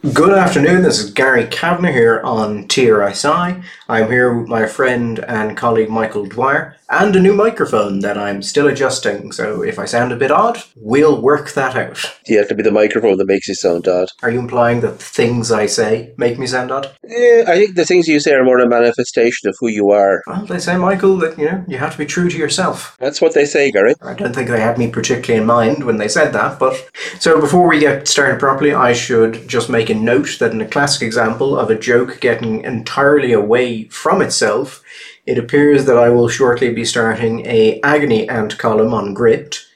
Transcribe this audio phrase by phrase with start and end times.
[0.00, 3.64] Good afternoon, this is Gary Kavanagh here on TRSI.
[3.88, 8.42] I'm here with my friend and colleague Michael Dwyer and a new microphone that I'm
[8.42, 12.16] still adjusting, so if I sound a bit odd, we'll work that out.
[12.26, 14.08] Yeah, it could be the microphone that makes you sound odd.
[14.22, 16.90] Are you implying that the things I say make me sound odd?
[17.04, 20.22] Yeah, I think the things you say are more a manifestation of who you are.
[20.26, 22.96] Well, they say, Michael, that, you know, you have to be true to yourself.
[22.98, 23.94] That's what they say, Gary.
[24.02, 26.88] I don't think they had me particularly in mind when they said that, but.
[27.20, 30.68] So before we get started properly, I should just make a note that in a
[30.68, 34.82] classic example of a joke getting entirely away from itself,
[35.28, 39.66] it appears that I will shortly be starting a agony aunt column on Gript.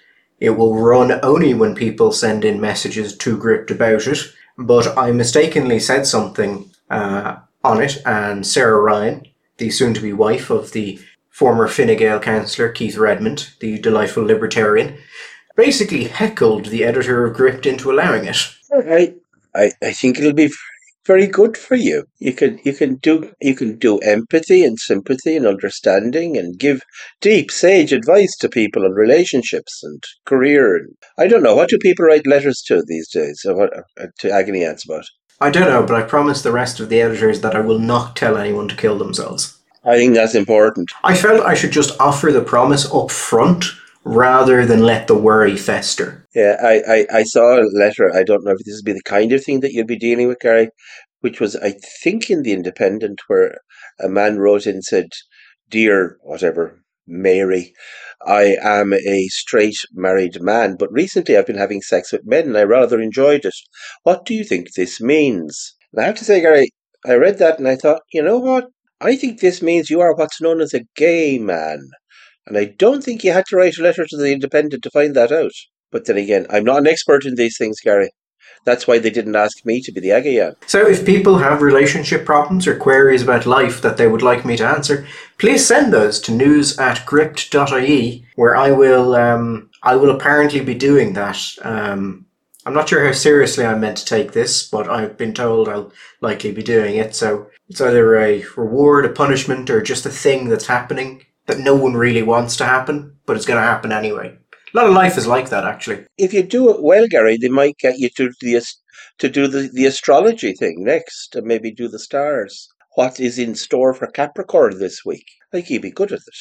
[0.40, 4.18] It will run only when people send in messages to Gript about it,
[4.56, 9.26] but I mistakenly said something uh, on it, and Sarah Ryan,
[9.58, 10.98] the soon-to-be wife of the
[11.28, 14.96] former Fine Gael councillor Keith Redmond, the delightful libertarian,
[15.54, 18.38] basically heckled the editor of Gript into allowing it.
[19.54, 20.50] I, I think it'll be
[21.06, 22.04] very good for you.
[22.18, 26.82] You can you can do you can do empathy and sympathy and understanding and give
[27.20, 30.76] deep sage advice to people on relationships and career.
[30.76, 34.06] And I don't know what do people write letters to these days or what, uh,
[34.20, 35.04] to agony aunts about.
[35.40, 38.14] I don't know, but I promise the rest of the editors that I will not
[38.14, 39.58] tell anyone to kill themselves.
[39.84, 40.92] I think that's important.
[41.02, 43.64] I felt I should just offer the promise up front
[44.04, 46.21] rather than let the worry fester.
[46.34, 48.14] Yeah, I, I, I saw a letter.
[48.14, 50.28] I don't know if this would be the kind of thing that you'd be dealing
[50.28, 50.68] with, Gary,
[51.20, 53.58] which was, I think, in the Independent, where
[54.00, 55.08] a man wrote in and said,
[55.68, 57.74] "Dear whatever Mary,
[58.26, 62.56] I am a straight married man, but recently I've been having sex with men, and
[62.58, 63.54] I rather enjoyed it.
[64.02, 66.70] What do you think this means?" And I have to say, Gary,
[67.06, 68.68] I read that and I thought, you know what?
[69.00, 71.80] I think this means you are what's known as a gay man.
[72.46, 75.14] And I don't think you had to write a letter to the Independent to find
[75.16, 75.52] that out.
[75.92, 78.10] But then again, I'm not an expert in these things, Gary.
[78.64, 80.54] That's why they didn't ask me to be the Agayan.
[80.66, 84.56] So if people have relationship problems or queries about life that they would like me
[84.56, 85.06] to answer,
[85.38, 90.74] please send those to news at gript.ie, where I will um, I will apparently be
[90.74, 91.40] doing that.
[91.62, 92.26] Um,
[92.64, 95.92] I'm not sure how seriously I'm meant to take this, but I've been told I'll
[96.20, 97.16] likely be doing it.
[97.16, 101.74] So it's either a reward, a punishment, or just a thing that's happening that no
[101.74, 104.38] one really wants to happen, but it's going to happen anyway.
[104.74, 106.06] A lot of life is like that, actually.
[106.16, 108.62] If you do it well, Gary, they might get you to the
[109.18, 112.68] to do the, the astrology thing next, and maybe do the stars.
[112.94, 115.26] What is in store for Capricorn this week?
[115.52, 116.36] I think you'd be good at it.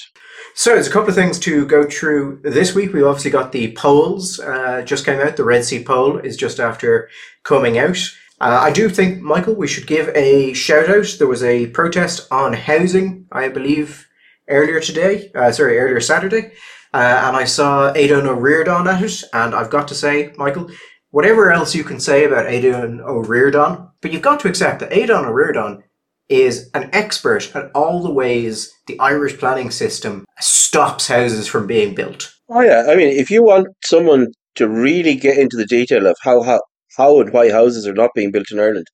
[0.55, 2.93] So there's a couple of things to go through this week.
[2.93, 5.35] We've obviously got the polls uh, just came out.
[5.35, 7.09] The Red C poll is just after
[7.43, 7.97] coming out.
[8.39, 11.15] Uh, I do think, Michael, we should give a shout out.
[11.17, 14.07] There was a protest on housing, I believe,
[14.47, 15.31] earlier today.
[15.35, 16.51] Uh, sorry, earlier Saturday.
[16.93, 20.69] Uh, and I saw Aidan O'Riordan at it, and I've got to say, Michael,
[21.11, 25.25] whatever else you can say about Aidan O'Riordan, but you've got to accept that Aidan
[25.25, 25.83] O'Riordan
[26.27, 31.93] is an expert at all the ways the Irish planning system stops houses from being
[31.93, 32.33] built.
[32.49, 36.15] Oh yeah, I mean, if you want someone to really get into the detail of
[36.23, 36.61] how how,
[36.97, 38.87] how and why houses are not being built in Ireland,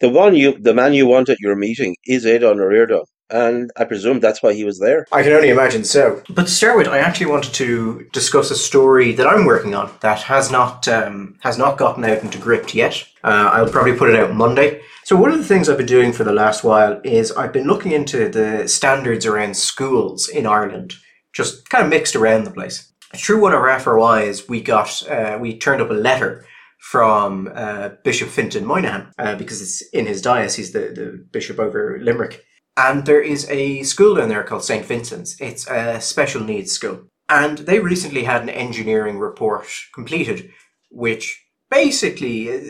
[0.00, 3.84] the one you the man you want at your meeting is Aidan O'Riordan and I
[3.84, 5.06] presume that's why he was there.
[5.12, 6.22] I can only imagine so.
[6.30, 9.90] But to start with, I actually wanted to discuss a story that I'm working on
[10.00, 13.06] that has not um, has not gotten out into Gript yet.
[13.22, 14.80] Uh, I'll probably put it out Monday.
[15.04, 17.66] So one of the things I've been doing for the last while is I've been
[17.66, 20.94] looking into the standards around schools in Ireland,
[21.32, 22.92] just kind of mixed around the place.
[23.16, 26.44] Through one of our FRYs, we got uh, we turned up a letter
[26.78, 31.98] from uh, Bishop Fintan Moynihan uh, because it's in his diocese, the, the bishop over
[32.00, 32.44] Limerick.
[32.78, 34.86] And there is a school down there called St.
[34.86, 35.38] Vincent's.
[35.40, 37.08] It's a special needs school.
[37.28, 40.50] And they recently had an engineering report completed,
[40.88, 42.60] which basically uh,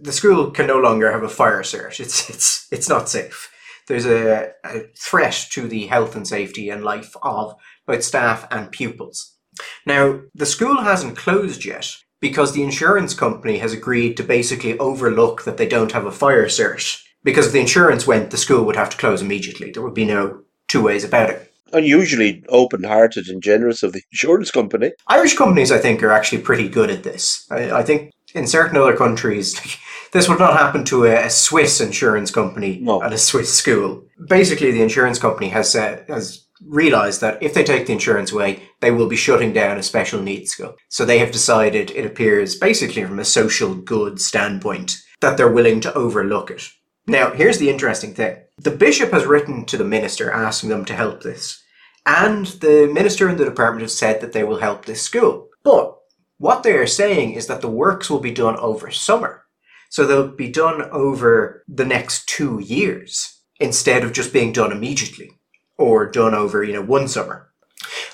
[0.00, 2.00] the school can no longer have a fire cert.
[2.00, 3.52] It's, it's, it's not safe.
[3.88, 8.72] There's a, a threat to the health and safety and life of both staff and
[8.72, 9.36] pupils.
[9.84, 15.44] Now, the school hasn't closed yet because the insurance company has agreed to basically overlook
[15.44, 18.76] that they don't have a fire cert because if the insurance went, the school would
[18.76, 19.72] have to close immediately.
[19.72, 21.52] There would be no two ways about it.
[21.72, 24.92] Unusually open hearted and generous of the insurance company.
[25.08, 27.44] Irish companies, I think, are actually pretty good at this.
[27.50, 29.60] I, I think in certain other countries,
[30.12, 33.02] this would not happen to a, a Swiss insurance company no.
[33.02, 34.04] at a Swiss school.
[34.28, 38.62] Basically, the insurance company has said, has realized that if they take the insurance away,
[38.80, 40.76] they will be shutting down a special needs school.
[40.90, 45.80] So they have decided, it appears, basically from a social good standpoint, that they're willing
[45.80, 46.62] to overlook it.
[47.06, 48.38] Now, here's the interesting thing.
[48.58, 51.62] The bishop has written to the minister asking them to help this.
[52.04, 55.48] And the minister and the department have said that they will help this school.
[55.62, 55.96] But
[56.38, 59.44] what they are saying is that the works will be done over summer.
[59.88, 65.30] So they'll be done over the next two years instead of just being done immediately
[65.78, 67.50] or done over, you know, one summer.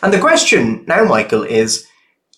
[0.02, 1.86] And the question now, Michael, is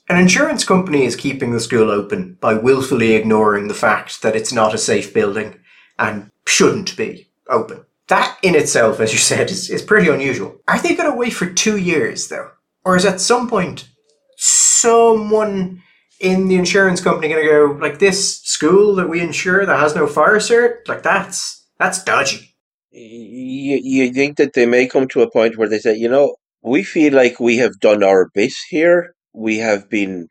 [0.09, 4.53] an insurance company is keeping the school open by willfully ignoring the fact that it's
[4.53, 5.61] not a safe building
[5.99, 7.85] and shouldn't be open.
[8.08, 10.61] That in itself, as you said, is, is pretty unusual.
[10.69, 12.50] Are they going to wait for two years, though?
[12.85, 13.88] Or is at some point
[14.37, 15.82] someone
[16.20, 19.94] in the insurance company going to go, like, this school that we insure that has
[19.96, 20.87] no fire cert?
[20.87, 22.55] Like, that's, that's dodgy.
[22.90, 26.37] You, you think that they may come to a point where they say, you know,
[26.62, 29.14] we feel like we have done our bit here.
[29.32, 30.29] We have been,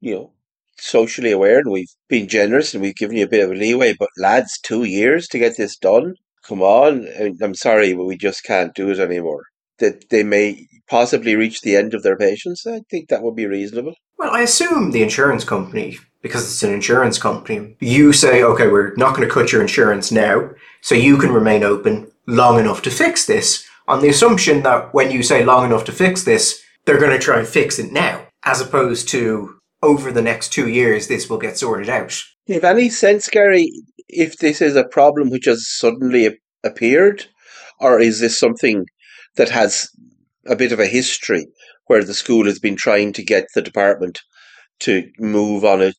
[0.00, 0.32] you know,
[0.78, 3.94] socially aware and we've been generous and we've given you a bit of leeway.
[3.98, 6.14] But lads, two years to get this done?
[6.46, 7.08] Come on.
[7.42, 9.44] I'm sorry, but we just can't do it anymore.
[9.78, 12.66] That they may possibly reach the end of their patience.
[12.66, 13.94] I think that would be reasonable.
[14.18, 18.94] Well, I assume the insurance company, because it's an insurance company, you say, okay, we're
[18.96, 20.50] not going to cut your insurance now,
[20.82, 25.10] so you can remain open long enough to fix this, on the assumption that when
[25.10, 28.26] you say long enough to fix this, they're going to try and fix it now,
[28.44, 32.20] as opposed to over the next two years, this will get sorted out.
[32.46, 33.70] If any sense, Gary,
[34.08, 37.26] if this is a problem which has suddenly appeared,
[37.78, 38.86] or is this something
[39.36, 39.90] that has
[40.46, 41.46] a bit of a history
[41.86, 44.22] where the school has been trying to get the department
[44.80, 45.96] to move on it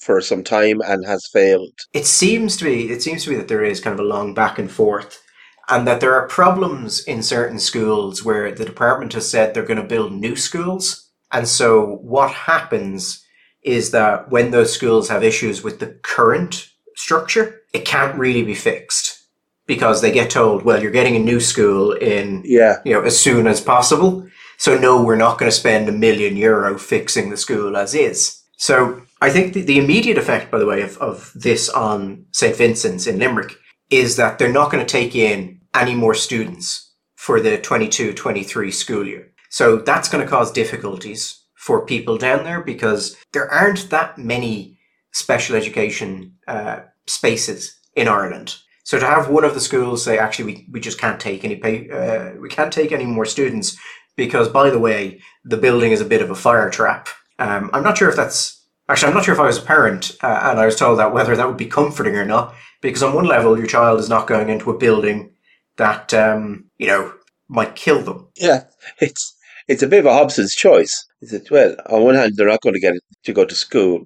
[0.00, 1.72] for some time and has failed?
[1.92, 2.90] It seems to be.
[2.90, 5.22] It seems to be that there is kind of a long back and forth,
[5.68, 9.82] and that there are problems in certain schools where the department has said they're going
[9.82, 13.23] to build new schools, and so what happens
[13.64, 18.54] is that when those schools have issues with the current structure, it can't really be
[18.54, 19.22] fixed
[19.66, 22.76] because they get told, well, you're getting a new school in, yeah.
[22.84, 24.28] you know, as soon as possible.
[24.58, 28.42] So no, we're not going to spend a million euro fixing the school as is.
[28.58, 32.54] So I think the, the immediate effect, by the way, of, of this on St.
[32.54, 33.56] Vincent's in Limerick
[33.90, 39.06] is that they're not going to take in any more students for the 22-23 school
[39.06, 39.32] year.
[39.48, 44.78] So that's going to cause difficulties for people down there because there aren't that many
[45.12, 48.56] special education uh, spaces in Ireland.
[48.82, 51.56] So to have one of the schools say, actually, we, we just can't take any
[51.56, 53.78] pay, uh, we can't take any more students
[54.14, 57.08] because, by the way, the building is a bit of a fire trap.
[57.38, 59.08] Um, I'm not sure if that's actually.
[59.08, 61.34] I'm not sure if I was a parent uh, and I was told that whether
[61.34, 62.54] that would be comforting or not.
[62.82, 65.32] Because on one level, your child is not going into a building
[65.78, 67.14] that um, you know
[67.48, 68.28] might kill them.
[68.36, 68.64] Yeah,
[69.00, 69.34] it's
[69.66, 71.06] it's a bit of a Hobson's choice.
[71.24, 71.50] Is it?
[71.50, 72.94] Well, on one hand, they're not going to get
[73.24, 74.04] to go to school.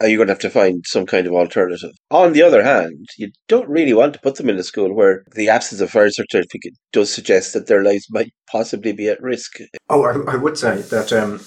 [0.00, 1.90] And you're going to have to find some kind of alternative.
[2.10, 5.24] On the other hand, you don't really want to put them in a school where
[5.34, 9.58] the absence of fire certificate does suggest that their lives might possibly be at risk.
[9.88, 11.12] Oh, I, I would say that.
[11.12, 11.40] Um,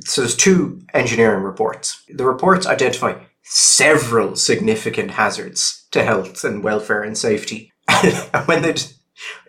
[0.00, 2.02] so there's two engineering reports.
[2.08, 7.70] The reports identify several significant hazards to health and welfare and safety.
[7.88, 8.14] and
[8.46, 8.74] when they,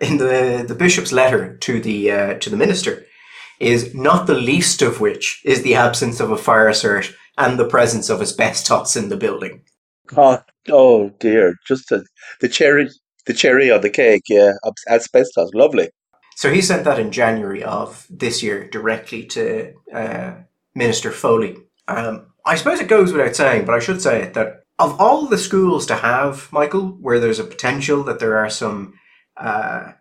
[0.01, 3.05] in the the bishop's letter to the uh, to the minister,
[3.59, 7.67] is not the least of which is the absence of a fire cert and the
[7.67, 9.61] presence of asbestos in the building.
[10.15, 11.55] Oh, oh dear!
[11.67, 12.03] Just a,
[12.41, 12.89] the cherry,
[13.25, 14.23] the cherry on the cake.
[14.27, 14.53] Yeah,
[14.89, 15.89] asbestos, lovely.
[16.35, 20.33] So he sent that in January of this year directly to uh,
[20.73, 21.57] Minister Foley.
[21.87, 25.25] Um, I suppose it goes without saying, but I should say it that of all
[25.25, 28.93] the schools to have, Michael, where there's a potential that there are some
[29.35, 29.91] uh,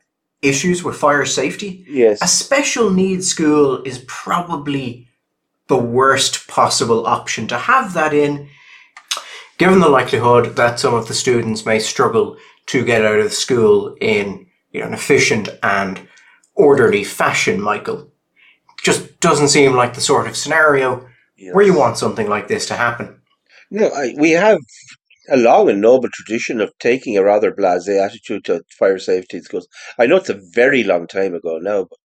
[0.42, 5.08] issues with fire safety, yes, a special needs school is probably
[5.68, 8.48] the worst possible option to have that in,
[9.58, 13.96] given the likelihood that some of the students may struggle to get out of school
[14.00, 16.08] in you know, an efficient and
[16.54, 18.10] orderly fashion, Michael.
[18.82, 21.54] Just doesn't seem like the sort of scenario yes.
[21.54, 23.20] where you want something like this to happen.
[23.70, 24.58] No, I, we have
[25.28, 29.68] a long and noble tradition of taking a rather blasé attitude to fire safety schools.
[29.98, 31.98] I know it's a very long time ago now, but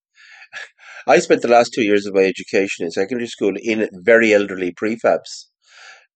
[1.07, 4.73] I spent the last two years of my education in secondary school in very elderly
[4.73, 5.45] prefabs.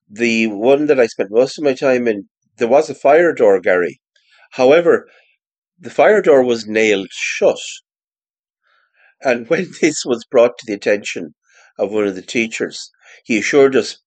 [0.10, 3.60] The one that I spent most of my time in, there was a fire door,
[3.62, 4.00] Gary.
[4.52, 5.08] However,
[5.80, 7.60] the fire door was nailed shut.
[9.24, 11.36] And when this was brought to the attention
[11.78, 12.92] of one of the teachers,
[13.24, 13.98] he assured us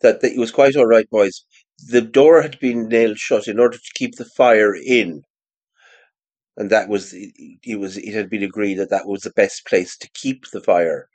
[0.00, 1.44] that, that it was quite all right, boys
[1.88, 5.22] the door had been nailed shut in order to keep the fire in.
[6.56, 9.96] And that was it was it had been agreed that that was the best place
[9.98, 11.08] to keep the fire.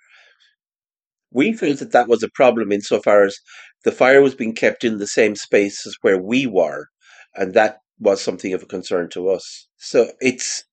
[1.31, 3.37] We felt that that was a problem insofar as
[3.83, 6.87] the fire was being kept in the same space as where we were,
[7.35, 9.67] and that was something of a concern to us.
[9.77, 10.63] So it's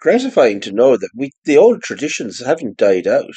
[0.00, 3.30] gratifying to know that we the old traditions haven't died out.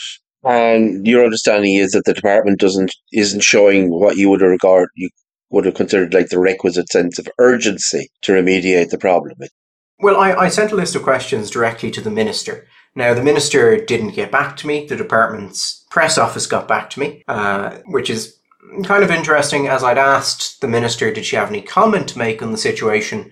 [0.44, 5.10] And your understanding is that the department doesn't isn't showing what you would regard you
[5.52, 9.38] would have considered like the requisite sense of urgency to remediate the problem.
[10.00, 12.68] Well, I, I sent a list of questions directly to the minister.
[12.96, 14.86] Now, the minister didn't get back to me.
[14.86, 18.40] The department's press office got back to me, uh, which is
[18.84, 22.42] kind of interesting as I'd asked the minister, did she have any comment to make
[22.42, 23.32] on the situation?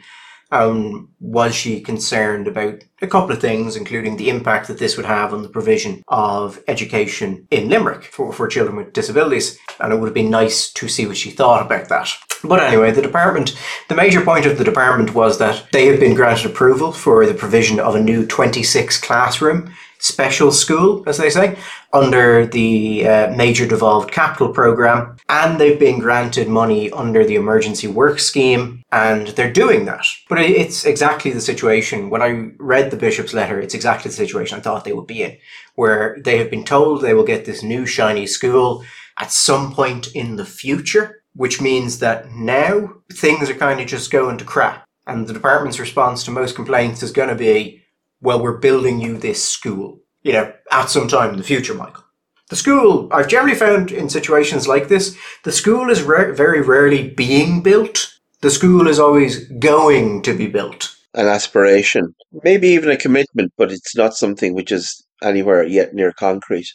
[0.51, 5.05] Um, was she concerned about a couple of things, including the impact that this would
[5.05, 9.59] have on the provision of education in Limerick for, for children with disabilities?
[9.79, 12.09] And it would have been nice to see what she thought about that.
[12.43, 13.57] But anyway, the department,
[13.89, 17.33] the major point of the department was that they have been granted approval for the
[17.33, 21.57] provision of a new 26 classroom special school, as they say,
[21.93, 27.87] under the uh, Major Devolved Capital Programme, and they've been granted money under the Emergency
[27.87, 30.05] Work Scheme, and they're doing that.
[30.27, 32.09] But it's exactly the situation.
[32.09, 35.23] When I read the Bishop's letter, it's exactly the situation I thought they would be
[35.23, 35.37] in,
[35.75, 38.83] where they have been told they will get this new shiny school
[39.17, 44.11] at some point in the future, which means that now things are kind of just
[44.11, 44.85] going to crap.
[45.05, 47.83] And the department's response to most complaints is going to be,
[48.21, 52.03] well, we're building you this school, you know, at some time in the future, Michael.
[52.49, 57.61] The school, I've generally found in situations like this, the school is very rarely being
[57.61, 58.18] built.
[58.41, 60.95] The school is always going to be built.
[61.13, 66.13] An aspiration, maybe even a commitment, but it's not something which is anywhere yet near
[66.13, 66.67] concrete.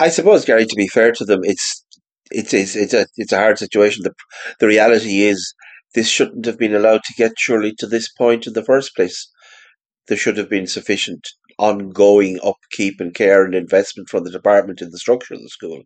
[0.00, 1.84] I suppose, Gary, to be fair to them, it's
[2.30, 4.02] it's it's, it's a it's a hard situation.
[4.02, 4.14] The
[4.58, 5.54] the reality is
[5.94, 9.28] this shouldn't have been allowed to get surely to this point in the first place
[10.08, 14.90] there should have been sufficient ongoing upkeep and care and investment from the department in
[14.90, 15.82] the structure of the school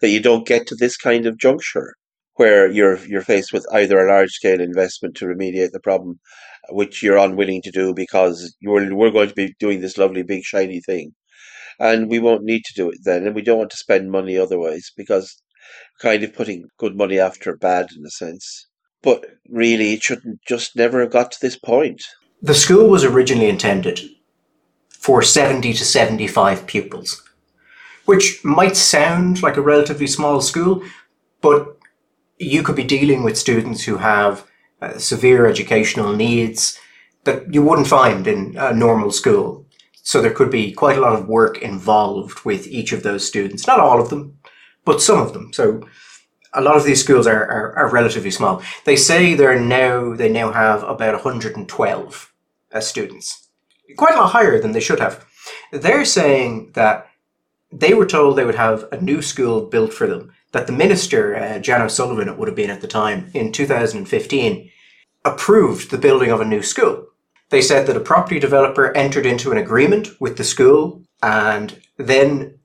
[0.00, 1.94] that you don't get to this kind of juncture
[2.36, 6.18] where you're you're faced with either a large scale investment to remediate the problem
[6.70, 10.42] which you're unwilling to do because you're we're going to be doing this lovely big
[10.42, 11.12] shiny thing.
[11.78, 14.38] And we won't need to do it then and we don't want to spend money
[14.38, 15.42] otherwise because
[16.00, 18.66] kind of putting good money after bad in a sense.
[19.02, 22.02] But really it shouldn't just never have got to this point.
[22.42, 24.00] The school was originally intended
[24.88, 27.22] for 70 to 75 pupils,
[28.06, 30.82] which might sound like a relatively small school,
[31.40, 31.75] but
[32.38, 34.46] you could be dealing with students who have
[34.82, 36.78] uh, severe educational needs
[37.24, 39.66] that you wouldn't find in a normal school.
[40.02, 43.66] So there could be quite a lot of work involved with each of those students.
[43.66, 44.38] Not all of them,
[44.84, 45.52] but some of them.
[45.52, 45.82] So
[46.52, 48.62] a lot of these schools are, are, are relatively small.
[48.84, 52.32] They say they're now they now have about 112
[52.72, 53.48] uh, students,
[53.96, 55.24] quite a lot higher than they should have.
[55.72, 57.08] They're saying that
[57.72, 60.32] they were told they would have a new school built for them.
[60.56, 64.70] That the minister, uh, Jan O'Sullivan, it would have been at the time in 2015,
[65.22, 67.08] approved the building of a new school.
[67.50, 72.58] They said that a property developer entered into an agreement with the school and then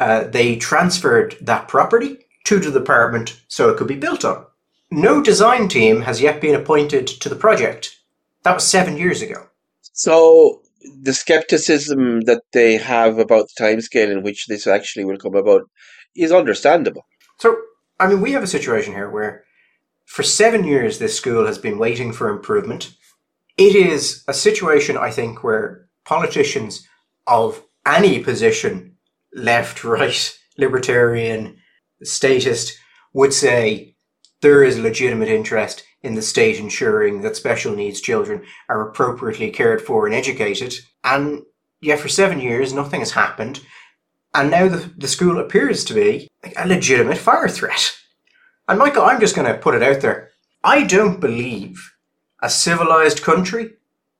[0.00, 4.46] uh, they transferred that property to the department so it could be built on.
[4.90, 7.94] No design team has yet been appointed to the project.
[8.44, 9.48] That was seven years ago.
[9.82, 10.62] So
[11.02, 15.68] the skepticism that they have about the timescale in which this actually will come about
[16.16, 17.04] is understandable.
[17.38, 17.56] So,
[17.98, 19.44] I mean, we have a situation here where
[20.06, 22.92] for seven years this school has been waiting for improvement.
[23.56, 26.86] It is a situation, I think, where politicians
[27.26, 28.96] of any position,
[29.34, 31.58] left, right, libertarian,
[32.02, 32.78] statist
[33.12, 33.94] would say
[34.40, 39.50] there is a legitimate interest in the state ensuring that special needs children are appropriately
[39.50, 40.74] cared for and educated.
[41.02, 41.42] And
[41.80, 43.60] yet, for seven years, nothing has happened.
[44.38, 47.96] And now the, the school appears to be a legitimate fire threat.
[48.68, 50.30] And Michael, I'm just going to put it out there.
[50.62, 51.92] I don't believe
[52.40, 53.72] a civilized country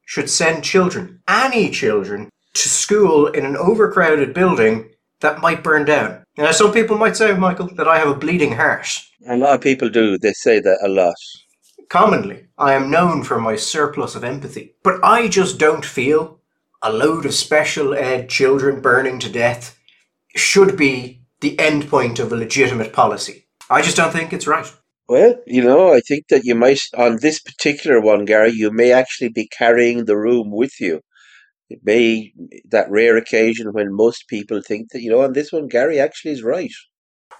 [0.07, 6.25] should send children, any children, to school in an overcrowded building that might burn down.
[6.37, 8.89] Now, some people might say, Michael, that I have a bleeding heart.
[9.29, 10.19] A lot of people do.
[10.19, 11.15] They say that a lot.
[11.89, 16.41] Commonly, I am known for my surplus of empathy, but I just don't feel
[16.83, 19.78] a load of special ed children burning to death
[20.39, 23.47] should be the end point of a legitimate policy.
[23.71, 24.71] I just don't think it's right.
[25.09, 28.93] Well, you know, I think that you might, on this particular one, Gary, you may
[28.93, 31.01] actually be carrying the room with you
[31.71, 32.33] it may
[32.71, 36.33] that rare occasion when most people think that you know on this one Gary actually
[36.33, 36.73] is right.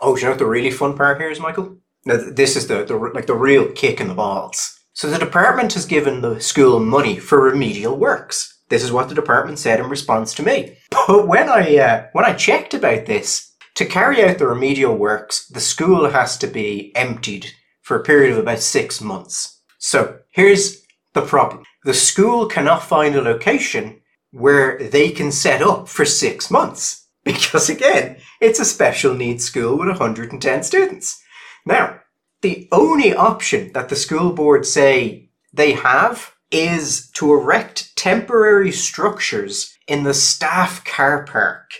[0.01, 1.79] Oh, you know what the really fun part here is, Michael?
[2.05, 4.79] Now this is the, the like the real kick in the balls.
[4.93, 8.58] So the department has given the school money for remedial works.
[8.69, 10.77] This is what the department said in response to me.
[10.91, 15.47] But when I uh, when I checked about this, to carry out the remedial works,
[15.49, 17.47] the school has to be emptied
[17.83, 19.61] for a period of about six months.
[19.79, 20.83] So here's
[21.15, 26.51] the problem: the school cannot find a location where they can set up for six
[26.51, 27.05] months.
[27.25, 31.23] Because again, it's a special needs school with 110 students.
[31.67, 32.01] Now,
[32.41, 39.77] the only option that the school board say they have is to erect temporary structures
[39.87, 41.71] in the staff car park.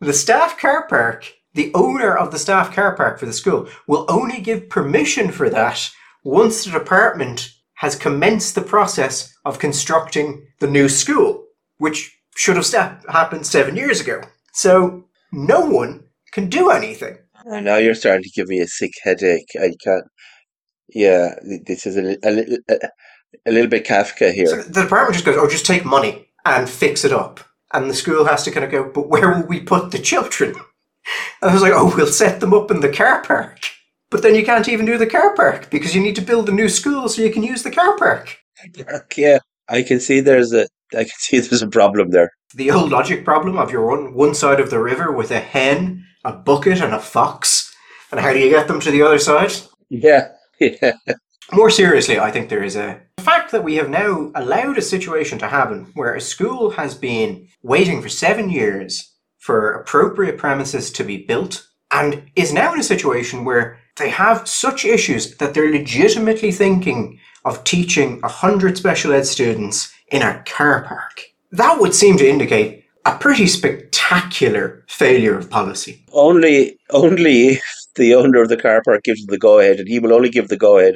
[0.00, 4.06] The staff car park, the owner of the staff car park for the school, will
[4.08, 5.90] only give permission for that
[6.24, 11.44] once the department has commenced the process of constructing the new school,
[11.78, 14.22] which should have happened seven years ago.
[14.52, 17.18] So no one can do anything.
[17.44, 19.50] And now you're starting to give me a sick headache.
[19.56, 20.04] I can't.
[20.88, 21.34] Yeah,
[21.66, 22.58] this is a, a, little,
[23.46, 24.46] a little bit Kafka here.
[24.46, 27.40] So the department just goes, "Oh, just take money and fix it up,"
[27.72, 30.54] and the school has to kind of go, "But where will we put the children?"
[31.40, 33.60] And I was like, "Oh, we'll set them up in the car park."
[34.10, 36.52] But then you can't even do the car park because you need to build a
[36.52, 38.38] new school so you can use the car park.
[39.16, 42.30] Yeah, I can see there's a I can see there's a problem there.
[42.54, 46.06] The old logic problem of you're on one side of the river with a hen,
[46.24, 47.74] a bucket, and a fox,
[48.10, 49.52] and how do you get them to the other side?
[49.90, 50.28] Yeah,
[50.60, 50.92] yeah.
[51.52, 55.38] More seriously, I think there is a fact that we have now allowed a situation
[55.38, 61.04] to happen where a school has been waiting for seven years for appropriate premises to
[61.04, 65.70] be built and is now in a situation where they have such issues that they're
[65.70, 71.22] legitimately thinking of teaching 100 special ed students in a car park.
[71.52, 76.02] That would seem to indicate a pretty spectacular failure of policy.
[76.12, 77.64] Only, only if
[77.96, 80.48] the owner of the car park gives the go ahead, and he will only give
[80.48, 80.94] the go ahead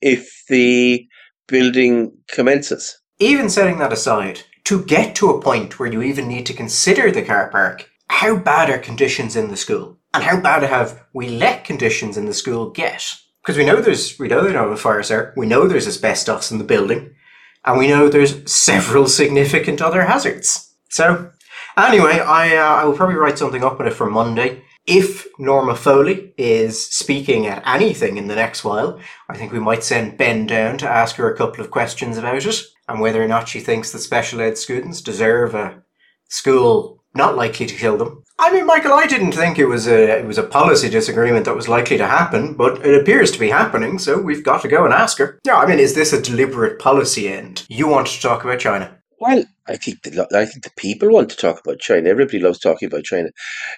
[0.00, 1.06] if the
[1.48, 2.98] building commences.
[3.18, 7.10] Even setting that aside, to get to a point where you even need to consider
[7.10, 9.98] the car park, how bad are conditions in the school?
[10.14, 13.04] And how bad have we let conditions in the school get?
[13.42, 16.50] Because we know there's, we know they know the fires there, we know there's asbestos
[16.50, 17.14] in the building,
[17.64, 20.74] and we know there's several significant other hazards.
[20.88, 21.30] So,
[21.76, 24.62] anyway, I, uh, I will probably write something up on it for Monday.
[24.86, 29.00] If Norma Foley is speaking at anything in the next while,
[29.30, 32.44] I think we might send Ben down to ask her a couple of questions about
[32.44, 35.82] it and whether or not she thinks that special ed students deserve a
[36.28, 38.24] school not likely to kill them.
[38.38, 41.56] I mean, Michael, I didn't think it was a it was a policy disagreement that
[41.56, 43.98] was likely to happen, but it appears to be happening.
[43.98, 45.38] So we've got to go and ask her.
[45.46, 47.64] Yeah, I mean, is this a deliberate policy end?
[47.68, 48.98] You want to talk about China?
[49.20, 52.08] Well, I think the, I think the people want to talk about China.
[52.08, 53.28] Everybody loves talking about China.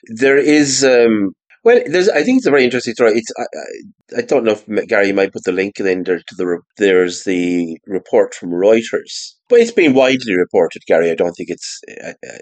[0.09, 1.33] There is um,
[1.66, 2.09] well, there's.
[2.09, 3.14] I think it's a very interesting story.
[3.14, 3.33] It's.
[3.37, 6.61] I, I don't know if Gary might put the link in there to the.
[6.77, 11.11] There's the report from Reuters, but it's been widely reported, Gary.
[11.11, 11.81] I don't think it's.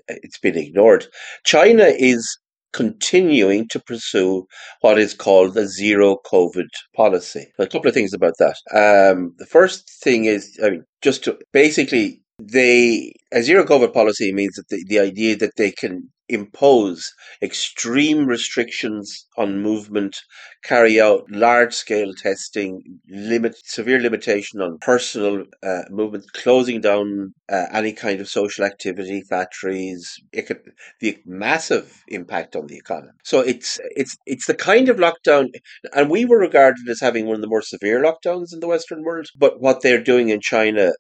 [0.08, 1.06] It's been ignored.
[1.42, 2.38] China is
[2.74, 4.46] continuing to pursue
[4.82, 7.46] what is called the zero COVID policy.
[7.58, 8.56] A couple of things about that.
[8.74, 14.32] Um, the first thing is, I mean, just to basically they a zero COVID policy
[14.32, 20.16] means that the, the idea that they can impose extreme restrictions on movement,
[20.64, 27.66] carry out large scale testing, limit severe limitation on personal uh, movement, closing down uh,
[27.72, 30.14] any kind of social activity, factories,
[30.46, 30.60] could
[31.00, 33.12] the massive impact on the economy.
[33.24, 35.48] So it's it's it's the kind of lockdown,
[35.94, 39.02] and we were regarded as having one of the more severe lockdowns in the Western
[39.02, 39.26] world.
[39.36, 40.92] But what they're doing in China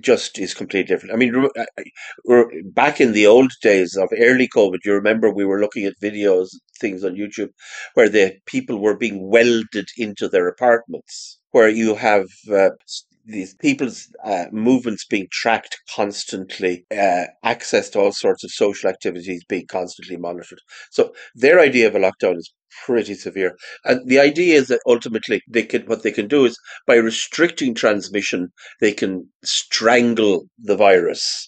[0.00, 1.14] just is completely different.
[1.14, 5.60] I mean, uh, back in the old days of early COVID, you remember we were
[5.60, 6.48] looking at videos,
[6.80, 7.50] things on YouTube,
[7.94, 12.70] where the people were being welded into their apartments, where you have uh,
[13.26, 19.44] these people's uh, movements being tracked constantly, uh, access to all sorts of social activities
[19.48, 20.60] being constantly monitored.
[20.90, 22.52] So their idea of a lockdown is
[22.84, 23.56] pretty severe.
[23.84, 27.74] And the idea is that ultimately they can what they can do is by restricting
[27.74, 31.46] transmission, they can strangle the virus.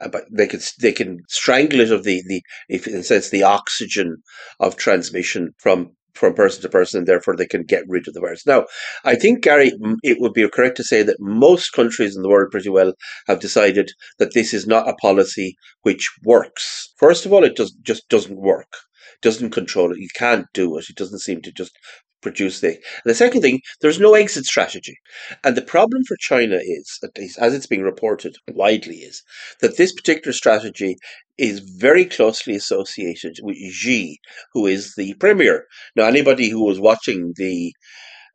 [0.00, 3.30] Uh, but they can they can strangle it of the the if in a sense
[3.30, 4.16] the oxygen
[4.58, 8.20] of transmission from from person to person, and therefore they can get rid of the
[8.20, 8.46] virus.
[8.46, 8.66] Now,
[9.04, 12.50] I think, Gary, it would be correct to say that most countries in the world
[12.50, 12.92] pretty well
[13.26, 16.92] have decided that this is not a policy which works.
[16.98, 18.76] First of all, it does, just doesn't work
[19.22, 19.98] doesn't control it.
[19.98, 20.88] You can't do it.
[20.88, 21.72] It doesn't seem to just
[22.20, 22.78] produce the.
[23.04, 24.96] The second thing, there's no exit strategy.
[25.44, 29.22] And the problem for China is, at least as it's being reported widely, is
[29.60, 30.96] that this particular strategy
[31.38, 34.18] is very closely associated with Xi,
[34.52, 35.66] who is the premier.
[35.96, 37.72] Now, anybody who was watching the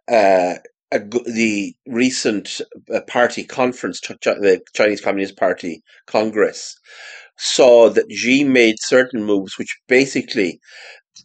[0.07, 0.55] uh,
[0.91, 2.61] a, the recent
[2.93, 6.75] uh, party conference, the Chinese Communist Party Congress,
[7.37, 10.59] saw that Xi made certain moves which basically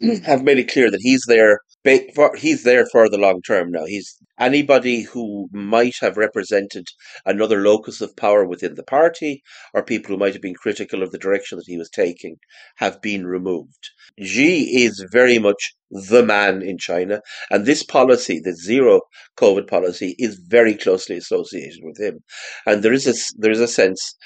[0.24, 3.84] have made it clear that he's there he's there for the long term now.
[3.86, 6.86] He's anybody who might have represented
[7.24, 11.10] another locus of power within the party or people who might have been critical of
[11.10, 12.36] the direction that he was taking
[12.76, 13.90] have been removed.
[14.20, 19.00] Xi is very much the man in China, and this policy, the zero
[19.36, 22.20] COVID policy, is very closely associated with him.
[22.66, 24.16] And there is a there is a sense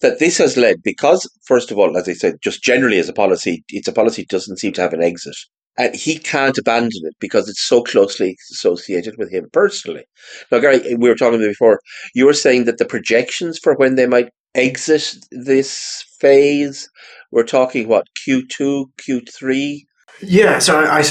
[0.00, 3.14] that this has led because, first of all, as I said, just generally as a
[3.14, 5.36] policy, it's a policy doesn't seem to have an exit.
[5.76, 10.04] And he can't abandon it because it's so closely associated with him personally.
[10.52, 11.80] Now, Gary, we were talking before.
[12.14, 16.88] You were saying that the projections for when they might exit this phase,
[17.32, 19.86] we're talking what Q two, Q three.
[20.22, 21.04] Yeah, so I, I,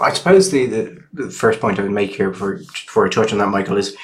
[0.00, 3.32] I suppose the, the, the first point I would make here before before I touch
[3.32, 3.96] on that, Michael, is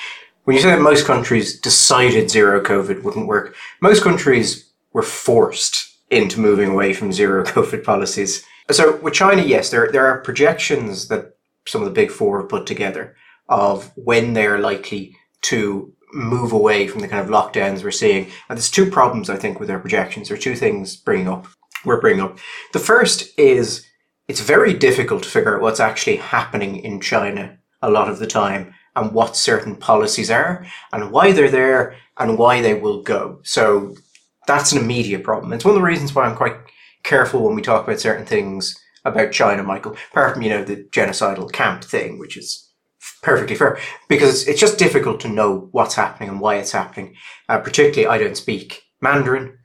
[0.44, 5.92] when you say that most countries decided zero COVID wouldn't work, most countries were forced
[6.10, 11.08] into moving away from zero COVID policies so with China, yes, there there are projections
[11.08, 13.16] that some of the big four have put together
[13.48, 18.24] of when they're likely to move away from the kind of lockdowns we're seeing.
[18.48, 20.28] And there's two problems I think with their projections.
[20.28, 21.46] There are two things bringing up.
[21.84, 22.38] We're bringing up.
[22.72, 23.86] The first is
[24.28, 28.26] it's very difficult to figure out what's actually happening in China a lot of the
[28.26, 33.40] time and what certain policies are and why they're there and why they will go.
[33.44, 33.94] So
[34.46, 35.52] that's an immediate problem.
[35.52, 36.56] It's one of the reasons why I'm quite
[37.06, 39.96] careful when we talk about certain things about China, Michael.
[40.10, 42.70] Apart from you know the genocidal camp thing, which is
[43.22, 47.14] perfectly fair, because it's just difficult to know what's happening and why it's happening.
[47.48, 49.56] Uh, particularly, I don't speak Mandarin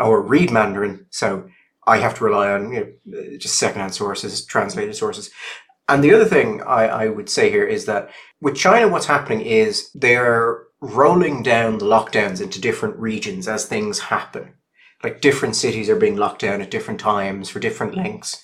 [0.00, 1.48] or read Mandarin, so
[1.86, 5.30] I have to rely on you know, just secondhand sources, translated sources.
[5.88, 9.42] And the other thing I, I would say here is that with China, what's happening
[9.42, 14.54] is they're rolling down the lockdowns into different regions as things happen
[15.02, 18.42] like different cities are being locked down at different times for different lengths.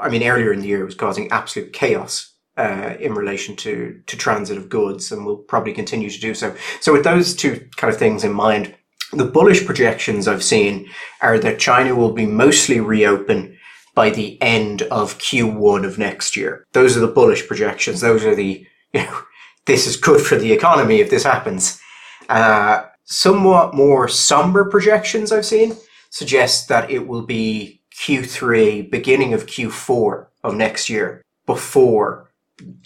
[0.00, 4.00] I mean, earlier in the year, it was causing absolute chaos uh, in relation to
[4.06, 6.54] to transit of goods, and will probably continue to do so.
[6.80, 8.74] So, with those two kind of things in mind,
[9.12, 10.88] the bullish projections I've seen
[11.20, 13.56] are that China will be mostly reopen
[13.94, 16.66] by the end of Q1 of next year.
[16.72, 18.00] Those are the bullish projections.
[18.00, 19.20] Those are the you know
[19.66, 21.80] this is good for the economy if this happens.
[22.28, 25.76] Uh, somewhat more somber projections I've seen
[26.10, 32.30] suggest that it will be Q3, beginning of Q4 of next year, before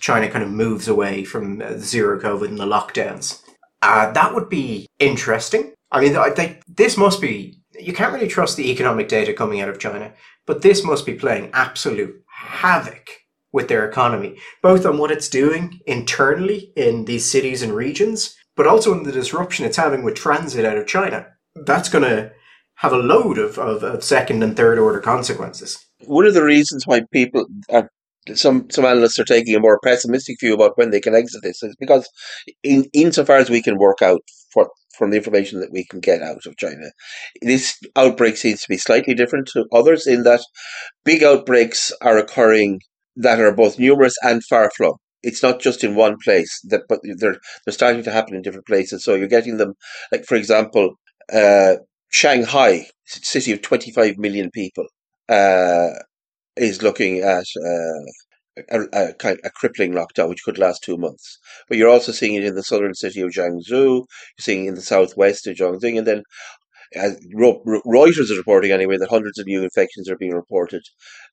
[0.00, 3.42] China kind of moves away from zero COVID and the lockdowns.
[3.82, 5.72] Uh, that would be interesting.
[5.90, 9.60] I mean, I think this must be, you can't really trust the economic data coming
[9.60, 10.12] out of China,
[10.46, 13.10] but this must be playing absolute havoc
[13.52, 18.66] with their economy, both on what it's doing internally in these cities and regions, but
[18.66, 21.24] also in the disruption it's having with transit out of China.
[21.54, 22.32] That's going to
[22.74, 25.86] have a load of, of, of, second and third order consequences.
[26.04, 27.84] One of the reasons why people, uh,
[28.34, 31.62] some some analysts are taking a more pessimistic view about when they can exit this
[31.62, 32.08] is because,
[32.62, 34.20] in insofar as we can work out
[34.96, 36.90] from the information that we can get out of China,
[37.40, 40.40] this outbreak seems to be slightly different to others in that
[41.04, 42.80] big outbreaks are occurring
[43.14, 47.00] that are both numerous and far flung it's not just in one place that but
[47.02, 49.74] they're they're starting to happen in different places so you're getting them
[50.12, 50.94] like for example
[51.32, 51.74] uh,
[52.10, 54.86] shanghai city of 25 million people
[55.28, 55.90] uh,
[56.56, 58.02] is looking at uh,
[58.70, 62.34] a, a, kind a crippling lockdown which could last two months but you're also seeing
[62.34, 64.04] it in the southern city of Jiangsu you're
[64.40, 66.22] seeing it in the southwest of Chongqing and then
[66.96, 70.82] Reuters is reporting anyway that hundreds of new infections are being reported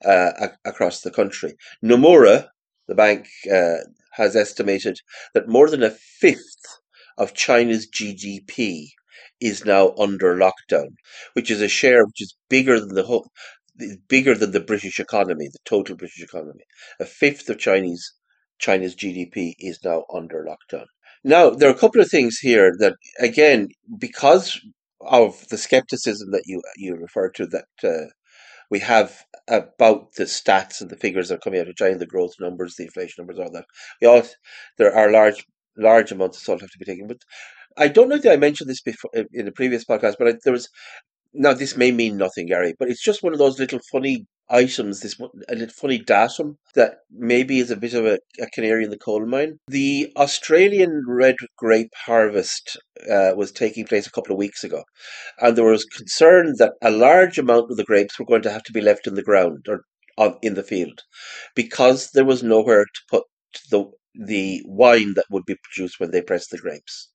[0.03, 1.55] uh, across the country.
[1.83, 2.47] Nomura,
[2.87, 3.77] the bank uh,
[4.13, 4.99] has estimated
[5.33, 6.79] that more than a fifth
[7.17, 8.87] of China's GDP
[9.41, 10.89] is now under lockdown,
[11.33, 13.29] which is a share which is bigger than the whole,
[14.07, 16.63] bigger than the British economy, the total British economy.
[16.99, 18.13] A fifth of Chinese
[18.59, 20.85] China's GDP is now under lockdown.
[21.23, 23.69] Now there are a couple of things here that, again,
[23.99, 24.59] because
[25.01, 28.07] of the skepticism that you you referred to, that uh,
[28.71, 32.05] we have about the stats and the figures that are coming out of China, the
[32.05, 33.65] growth numbers, the inflation numbers, all that.
[34.01, 34.23] We all
[34.77, 35.45] there are large
[35.77, 37.07] large amounts of salt have to be taken.
[37.07, 37.21] But
[37.77, 40.53] I don't know that I mentioned this before in the previous podcast, but I, there
[40.53, 40.69] was
[41.33, 45.01] now this may mean nothing, Gary, but it's just one of those little funny items,
[45.01, 48.89] this a little funny datum that maybe is a bit of a, a canary in
[48.89, 49.57] the coal mine.
[49.67, 52.77] The Australian red grape harvest
[53.09, 54.83] uh, was taking place a couple of weeks ago,
[55.39, 58.63] and there was concern that a large amount of the grapes were going to have
[58.63, 59.81] to be left in the ground or
[60.17, 61.01] on, in the field
[61.55, 63.23] because there was nowhere to put
[63.69, 67.09] the the wine that would be produced when they press the grapes.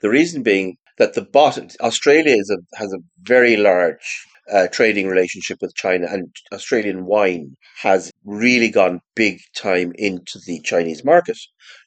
[0.00, 5.58] The reason being that the bottom Australia a, has a very large uh, trading relationship
[5.60, 11.36] with China, and Australian wine has really gone big time into the Chinese market.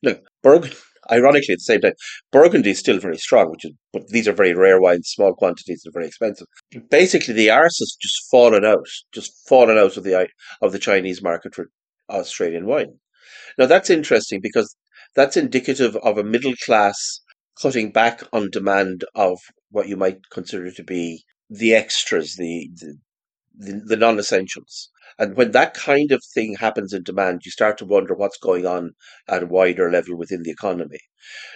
[0.04, 0.76] Look, Burgundy,
[1.12, 1.94] ironically, at the same time,
[2.32, 5.82] Burgundy is still very strong, which is, but these are very rare wines, small quantities,
[5.84, 6.48] they're very expensive.
[6.90, 10.28] Basically, the arse has just fallen out, just fallen out of the
[10.62, 11.68] of the Chinese market for
[12.10, 13.00] Australian wine.
[13.58, 14.76] Now that's interesting because
[15.16, 17.22] that's indicative of a middle class
[17.62, 19.38] cutting back on demand of
[19.70, 22.98] what you might consider to be the extras, the the,
[23.58, 24.90] the, the non essentials.
[25.20, 28.66] And when that kind of thing happens in demand, you start to wonder what's going
[28.66, 28.92] on
[29.28, 31.00] at a wider level within the economy.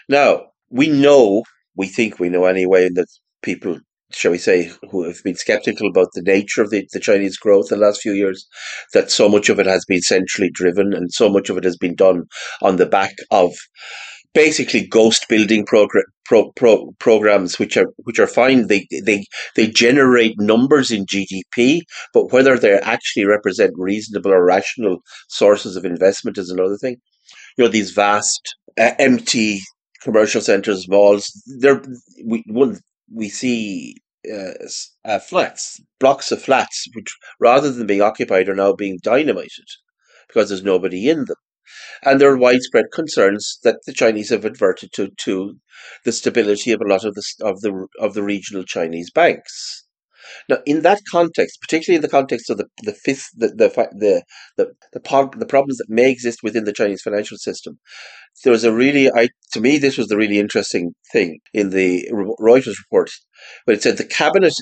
[0.10, 1.44] Now, we know,
[1.76, 3.08] we think we know anyway, that
[3.42, 3.80] people,
[4.12, 7.72] shall we say, who have been skeptical about the nature of the, the Chinese growth
[7.72, 8.46] in the last few years,
[8.94, 11.78] that so much of it has been centrally driven and so much of it has
[11.78, 12.26] been done
[12.62, 13.54] on the back of
[14.36, 18.68] basically ghost building progr- pro, pro, programs which are which are fine.
[18.68, 21.82] They they they generate numbers in GDP
[22.14, 26.98] but whether they actually represent reasonable or rational sources of investment is another thing.
[27.58, 29.62] You know these vast uh, empty
[30.04, 31.82] commercial centers malls there
[32.26, 32.80] we one
[33.14, 33.96] we see
[34.32, 34.54] uh,
[35.06, 39.66] uh, flats blocks of flats which rather than being occupied are now being dynamited
[40.28, 41.38] because there's nobody in them
[42.06, 45.58] and there are widespread concerns that the Chinese have adverted to to
[46.04, 49.84] the stability of a lot of the of the of the regional Chinese banks.
[50.50, 54.24] Now, in that context, particularly in the context of the the fifth the the the
[54.58, 57.80] the, the, the problems that may exist within the Chinese financial system,
[58.44, 62.08] there was a really I to me this was the really interesting thing in the
[62.40, 63.12] Reuters report,
[63.66, 64.54] where it said the cabinet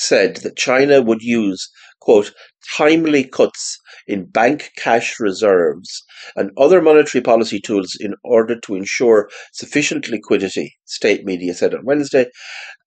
[0.00, 2.32] said that China would use quote
[2.76, 6.02] timely cuts in bank cash reserves
[6.34, 11.84] and other monetary policy tools in order to ensure sufficient liquidity, state media said on
[11.84, 12.26] Wednesday,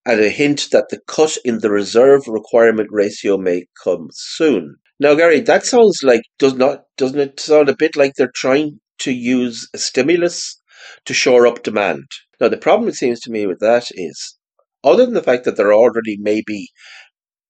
[0.06, 4.76] and a hint that the cut in the reserve requirement ratio may come soon.
[5.00, 8.80] Now, Gary, that sounds like does not doesn't it sound a bit like they're trying
[9.00, 10.60] to use a stimulus
[11.06, 12.06] to shore up demand?
[12.40, 14.38] Now, the problem it seems to me with that is,
[14.84, 16.70] other than the fact that there already may be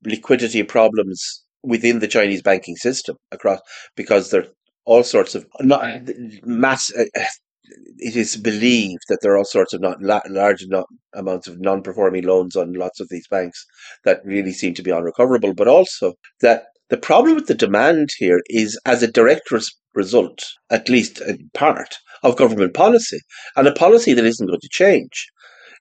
[0.05, 3.59] liquidity problems within the Chinese banking system across
[3.95, 4.47] because there are
[4.85, 6.01] all sorts of not
[6.43, 6.91] mass.
[6.95, 7.05] Uh,
[7.97, 12.23] it is believed that there are all sorts of not large not amounts of non-performing
[12.23, 13.65] loans on lots of these banks
[14.03, 18.41] that really seem to be unrecoverable, but also that the problem with the demand here
[18.49, 23.19] is as a direct res- result, at least in part, of government policy
[23.55, 25.27] and a policy that isn't going to change.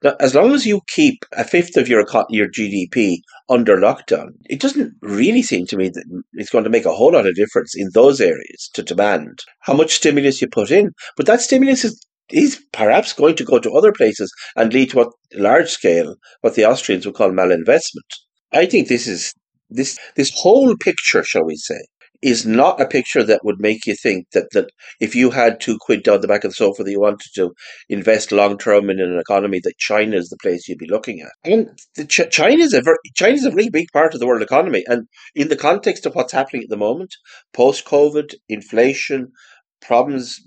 [0.03, 4.61] Now, as long as you keep a fifth of your your GDP under lockdown, it
[4.61, 7.75] doesn't really seem to me that it's going to make a whole lot of difference
[7.77, 10.91] in those areas to demand how much stimulus you put in.
[11.17, 14.97] But that stimulus is is perhaps going to go to other places and lead to
[14.97, 18.11] what large scale, what the Austrians would call malinvestment.
[18.53, 19.35] I think this is
[19.71, 21.81] this this whole picture, shall we say,
[22.23, 25.77] is not a picture that would make you think that, that if you had two
[25.81, 27.53] quid down the back of the sofa that you wanted to
[27.89, 31.33] invest long term in an economy, that China is the place you'd be looking at.
[31.45, 31.69] And
[32.09, 34.85] Ch- China is a very, China is a really big part of the world economy,
[34.87, 37.15] and in the context of what's happening at the moment,
[37.53, 39.33] post COVID, inflation,
[39.81, 40.41] problems,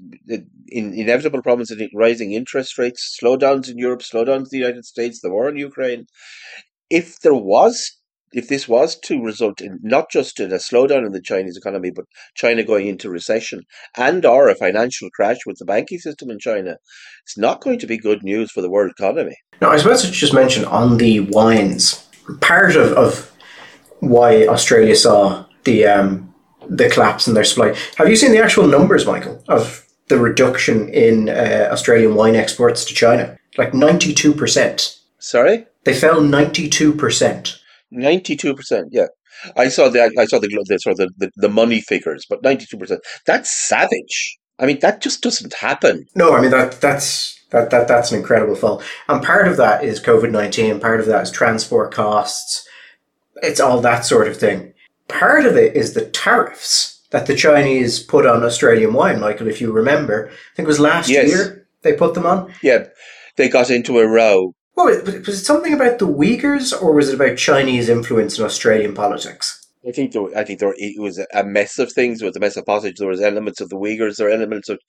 [0.70, 5.20] in, inevitable problems in rising interest rates, slowdowns in Europe, slowdowns in the United States,
[5.22, 6.06] the war in Ukraine.
[6.90, 7.92] If there was
[8.36, 11.90] if this was to result in not just in a slowdown in the Chinese economy,
[11.90, 13.62] but China going into recession
[13.96, 16.76] and or a financial crash with the banking system in China,
[17.24, 19.36] it's not going to be good news for the world economy.
[19.62, 22.06] Now, I suppose to just mention on the wines,
[22.42, 23.32] part of, of
[24.00, 26.34] why Australia saw the um,
[26.68, 27.76] the collapse in their supply.
[27.96, 32.84] Have you seen the actual numbers, Michael, of the reduction in uh, Australian wine exports
[32.86, 33.38] to China?
[33.58, 35.00] Like ninety two percent.
[35.20, 37.62] Sorry, they fell ninety two percent.
[37.96, 38.90] Ninety-two percent.
[38.92, 39.08] Yeah,
[39.56, 42.78] I saw the I saw the the sort of the, the, money figures, but ninety-two
[42.78, 43.02] percent.
[43.26, 44.38] That's savage.
[44.60, 46.06] I mean, that just doesn't happen.
[46.16, 49.84] No, I mean that that's that, that that's an incredible fall, and part of that
[49.84, 50.80] is COVID nineteen.
[50.80, 52.68] Part of that is transport costs.
[53.44, 54.74] It's all that sort of thing.
[55.08, 59.48] Part of it is the tariffs that the Chinese put on Australian wine, Michael.
[59.48, 61.28] If you remember, I think it was last yes.
[61.28, 62.54] year they put them on.
[62.62, 62.88] Yeah,
[63.36, 67.16] they got into a row well, was it something about the Uyghurs, or was it
[67.16, 69.66] about Chinese influence in Australian politics?
[69.88, 72.22] I think there, I think there it was a mess of things.
[72.22, 73.00] It was a mess of politics.
[73.00, 74.80] There was elements of the Uyghurs, there were elements of,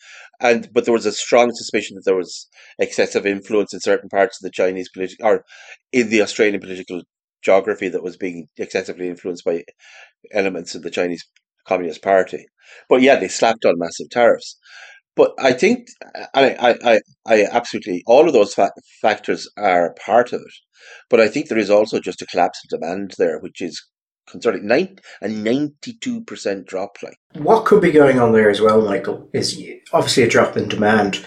[0.41, 4.39] and but there was a strong suspicion that there was excessive influence in certain parts
[4.41, 5.45] of the Chinese political or
[5.93, 7.03] in the Australian political
[7.43, 9.65] geography that was being excessively influenced by
[10.33, 11.25] elements of the Chinese
[11.69, 12.47] Communist Party.
[12.89, 14.57] But yeah, they slapped on massive tariffs.
[15.17, 15.89] But I think
[16.35, 20.55] I, I, I, absolutely all of those fa- factors are part of it.
[21.09, 23.83] But I think there is also just a collapse in demand there, which is
[24.29, 24.67] concerning.
[24.67, 26.99] Nine, a 92% drop.
[27.03, 29.61] Like What could be going on there as well, Michael, is
[29.93, 31.25] obviously a drop in demand,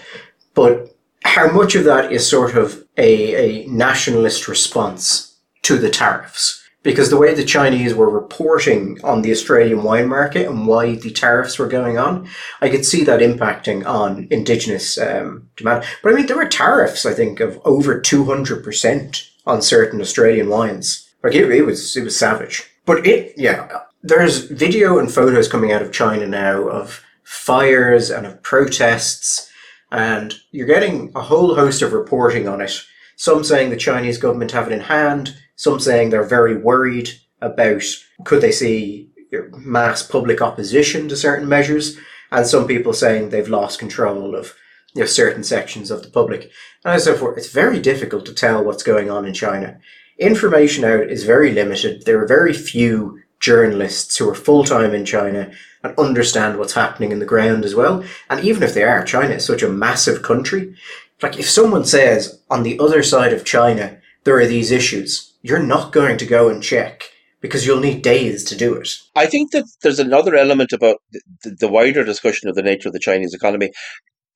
[0.54, 6.59] but how much of that is sort of a, a nationalist response to the tariffs?
[6.82, 11.10] Because the way the Chinese were reporting on the Australian wine market and why the
[11.10, 12.26] tariffs were going on,
[12.62, 15.84] I could see that impacting on indigenous um, demand.
[16.02, 21.06] But I mean, there were tariffs, I think, of over 200% on certain Australian wines.
[21.22, 22.66] Like it, it was, it was savage.
[22.86, 28.26] But it, yeah, there's video and photos coming out of China now of fires and
[28.26, 29.50] of protests,
[29.92, 32.82] and you're getting a whole host of reporting on it.
[33.16, 37.10] Some saying the Chinese government have it in hand, some saying they're very worried
[37.42, 37.82] about
[38.24, 39.10] could they see
[39.58, 41.98] mass public opposition to certain measures,
[42.32, 44.54] and some people saying they've lost control of
[44.94, 46.50] you know, certain sections of the public.
[46.82, 47.36] And so forth.
[47.36, 49.78] It's very difficult to tell what's going on in China.
[50.16, 52.06] Information out is very limited.
[52.06, 55.52] There are very few journalists who are full time in China
[55.84, 58.02] and understand what's happening in the ground as well.
[58.30, 60.74] And even if they are, China is such a massive country.
[61.20, 65.62] Like if someone says on the other side of China there are these issues, you're
[65.62, 68.90] not going to go and check because you'll need days to do it.
[69.16, 72.92] I think that there's another element about the, the, wider discussion of the nature of
[72.92, 73.70] the Chinese economy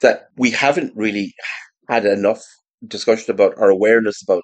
[0.01, 1.35] that we haven't really
[1.89, 2.43] had enough
[2.87, 4.43] discussion about or awareness about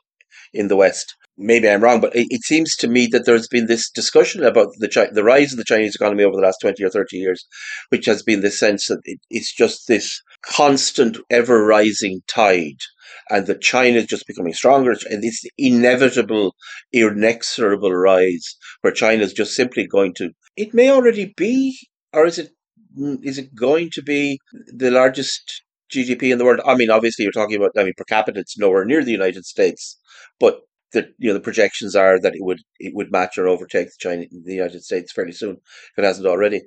[0.52, 1.16] in the West.
[1.38, 4.68] Maybe I'm wrong, but it, it seems to me that there's been this discussion about
[4.78, 7.46] the the rise of the Chinese economy over the last 20 or 30 years,
[7.88, 12.80] which has been the sense that it, it's just this constant, ever rising tide
[13.30, 14.94] and that China is just becoming stronger.
[15.08, 16.54] And the inevitable,
[16.92, 20.30] inexorable rise where China is just simply going to.
[20.56, 21.78] It may already be,
[22.12, 22.50] or is it?
[23.22, 25.62] Is it going to be the largest
[25.92, 26.60] GDP in the world?
[26.66, 27.70] I mean, obviously, you're talking about.
[27.78, 29.96] I mean, per capita, it's nowhere near the United States,
[30.40, 30.60] but
[30.92, 33.96] the you know the projections are that it would it would match or overtake the
[33.98, 36.62] China the United States fairly soon if it hasn't already.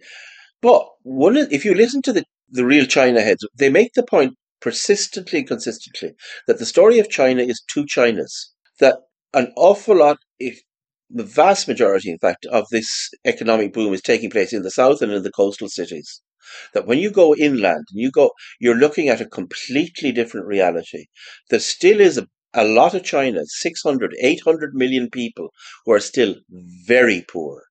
[0.62, 4.36] But one, if you listen to the the real China heads, they make the point
[4.64, 6.14] persistently and consistently
[6.48, 8.32] that the story of China is two Chinas.
[8.80, 9.00] That
[9.34, 10.62] an awful lot, if
[11.10, 15.02] the vast majority, in fact, of this economic boom is taking place in the south
[15.02, 16.22] and in the coastal cities.
[16.74, 21.08] That when you go inland, and you go, you're looking at a completely different reality.
[21.50, 25.50] There still is a, a lot of China, 600, 800 million people
[25.86, 26.36] who are still
[26.88, 27.64] very poor.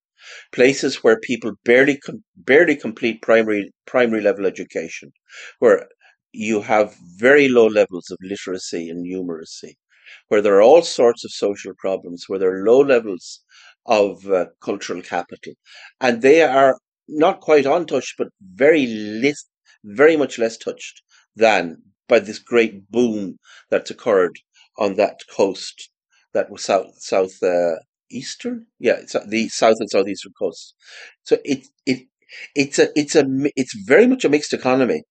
[0.53, 1.99] Places where people barely
[2.37, 5.13] barely complete primary primary level education,
[5.59, 5.89] where
[6.33, 9.75] you have very low levels of literacy and numeracy,
[10.29, 13.41] where there are all sorts of social problems, where there are low levels
[13.87, 15.55] of uh, cultural capital,
[16.01, 19.45] and they are not quite untouched, but very less,
[19.85, 21.03] very much less touched
[21.37, 23.37] than by this great boom
[23.71, 24.39] that's occurred
[24.79, 25.91] on that coast
[26.35, 27.75] that was south south uh,
[28.11, 30.75] eastern, yeah, the south and southeastern coast.
[31.25, 32.07] So it it
[32.55, 33.25] it's a it's a
[33.57, 35.03] it's very much a mixed economy,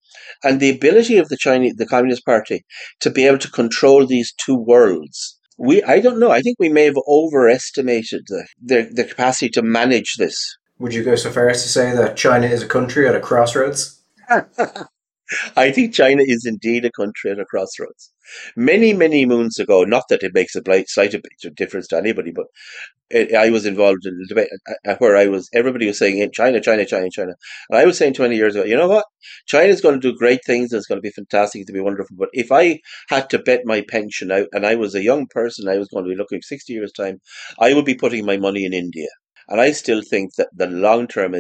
[0.44, 2.64] and the ability of the Chinese the Communist Party
[3.00, 5.40] to be able to control these two worlds.
[5.58, 6.32] We I don't know.
[6.32, 10.58] I think we may have overestimated the the, the capacity to manage this.
[10.80, 13.20] Would you go so far as to say that China is a country at a
[13.20, 14.02] crossroads?
[15.56, 18.12] I think China is indeed a country at a crossroads.
[18.56, 21.16] Many, many moons ago, not that it makes a slight
[21.56, 22.46] difference to anybody, but
[23.10, 26.30] it, I was involved in a debate uh, uh, where I was, everybody was saying
[26.34, 27.34] China, China, China, China.
[27.70, 29.06] And I was saying 20 years ago, you know what?
[29.48, 30.72] China's going to do great things.
[30.72, 31.62] It's going to be fantastic.
[31.62, 32.16] It's going to be wonderful.
[32.18, 35.68] But if I had to bet my pension out and I was a young person,
[35.68, 37.20] I was going to be looking 60 years' time,
[37.60, 39.10] I would be putting my money in India.
[39.48, 41.36] And I still think that the long term,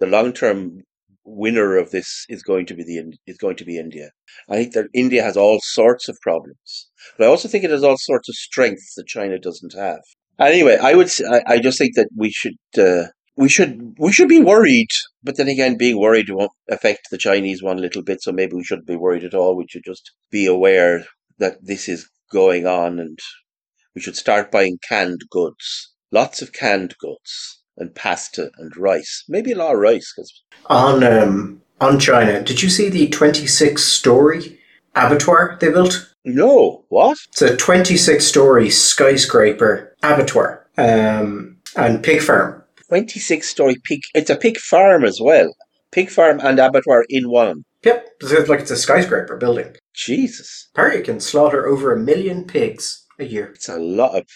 [0.00, 0.82] the long term
[1.26, 4.10] winner of this is going to be the is going to be India.
[4.48, 7.82] I think that India has all sorts of problems, but I also think it has
[7.84, 10.00] all sorts of strengths that China doesn't have.
[10.38, 11.10] Anyway, I would
[11.46, 14.90] I, just think that we should uh, we should we should be worried,
[15.22, 18.22] but then again, being worried won't affect the Chinese one little bit.
[18.22, 19.56] So maybe we shouldn't be worried at all.
[19.56, 21.04] We should just be aware
[21.38, 23.18] that this is going on, and
[23.94, 29.24] we should start buying canned goods, lots of canned goods and pasta and rice.
[29.28, 30.12] Maybe a lot of rice.
[30.12, 30.42] Cause...
[30.66, 34.58] On um, on China, did you see the twenty six story
[34.94, 36.12] abattoir they built?
[36.24, 37.18] No, what?
[37.28, 42.62] It's a twenty six story skyscraper abattoir um, and pig farm.
[42.88, 44.00] Twenty six story pig.
[44.14, 45.54] It's a pig farm as well.
[45.92, 47.64] Pig farm and abattoir in one.
[47.84, 49.76] Yep, it's like it's a skyscraper building.
[49.94, 50.68] Jesus.
[50.74, 53.52] Apparently, can slaughter over a million pigs a year.
[53.54, 54.26] It's a lot of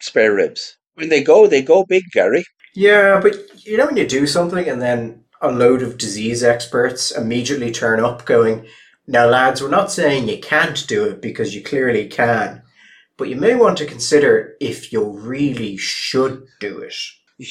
[0.00, 0.78] spare ribs.
[0.94, 2.44] When they go, they go big, Gary.
[2.76, 7.10] Yeah, but you know when you do something and then a load of disease experts
[7.10, 8.66] immediately turn up going,
[9.06, 12.62] now lads, we're not saying you can't do it because you clearly can,
[13.16, 16.94] but you may want to consider if you really should do it.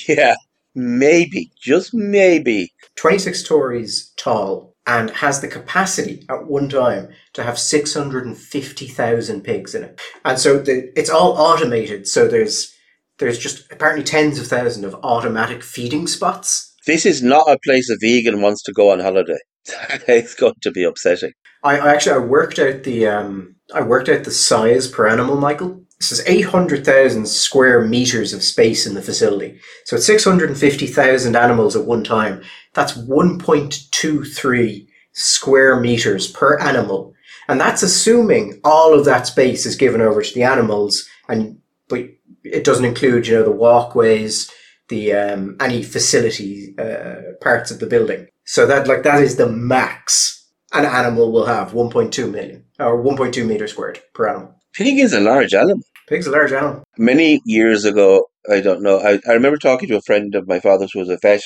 [0.08, 0.36] Yeah,
[0.76, 2.72] maybe, just maybe.
[2.96, 9.84] 26 stories tall and has the capacity at one time to have 650,000 pigs in
[9.86, 10.00] it.
[10.24, 12.08] And so the, it's all automated.
[12.08, 12.75] So there's
[13.20, 16.74] there's just apparently tens of thousands of automatic feeding spots.
[16.86, 19.38] This is not a place a vegan wants to go on holiday.
[20.08, 21.32] it's going to be upsetting.
[21.64, 25.38] I, I actually I worked out the um I worked out the size per animal,
[25.38, 25.82] Michael.
[26.00, 29.60] This is 800,000 square meters of space in the facility.
[29.86, 32.44] So it's 650,000 animals at one time.
[32.74, 37.14] That's 1.23 square meters per animal.
[37.48, 42.02] And that's assuming all of that space is given over to the animals and but
[42.46, 44.52] it doesn't include, you know, the walkways,
[44.90, 48.28] the um, any facility uh, parts of the building.
[48.46, 50.36] So that like that is the max
[50.76, 54.56] an animal will have 1.2 million or 1.2 meter squared per animal.
[54.74, 55.82] Pig is a large animal.
[56.08, 56.84] Pig's a large animal.
[56.98, 59.00] Many years ago, I don't know.
[59.00, 61.42] I, I remember talking to a friend of my father's who was a vet,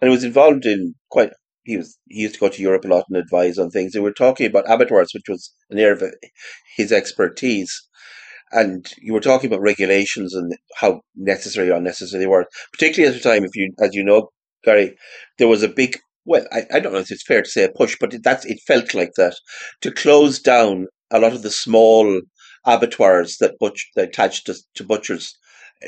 [0.00, 1.30] and was involved in quite.
[1.64, 3.92] He was he used to go to Europe a lot and advise on things.
[3.92, 6.14] They were talking about abattoirs, which was an area of
[6.76, 7.88] his expertise
[8.52, 13.20] and you were talking about regulations and how necessary or unnecessary they were, particularly at
[13.20, 13.44] the time.
[13.44, 14.28] If you, as you know,
[14.64, 14.96] Gary,
[15.38, 15.98] there was a big.
[16.24, 18.60] Well, I, I don't know if it's fair to say a push, but that's it
[18.66, 19.34] felt like that
[19.80, 22.20] to close down a lot of the small
[22.64, 25.36] abattoirs that butch that attached to, to butchers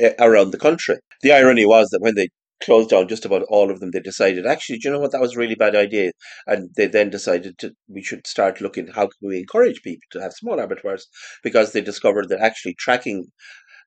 [0.02, 0.96] uh, around the country.
[1.22, 2.28] The irony was that when they
[2.62, 3.90] closed down just about all of them.
[3.90, 5.12] They decided, actually, do you know what?
[5.12, 6.12] That was a really bad idea.
[6.46, 10.20] And they then decided to we should start looking how can we encourage people to
[10.20, 11.06] have small abattoirs
[11.42, 13.26] because they discovered that actually tracking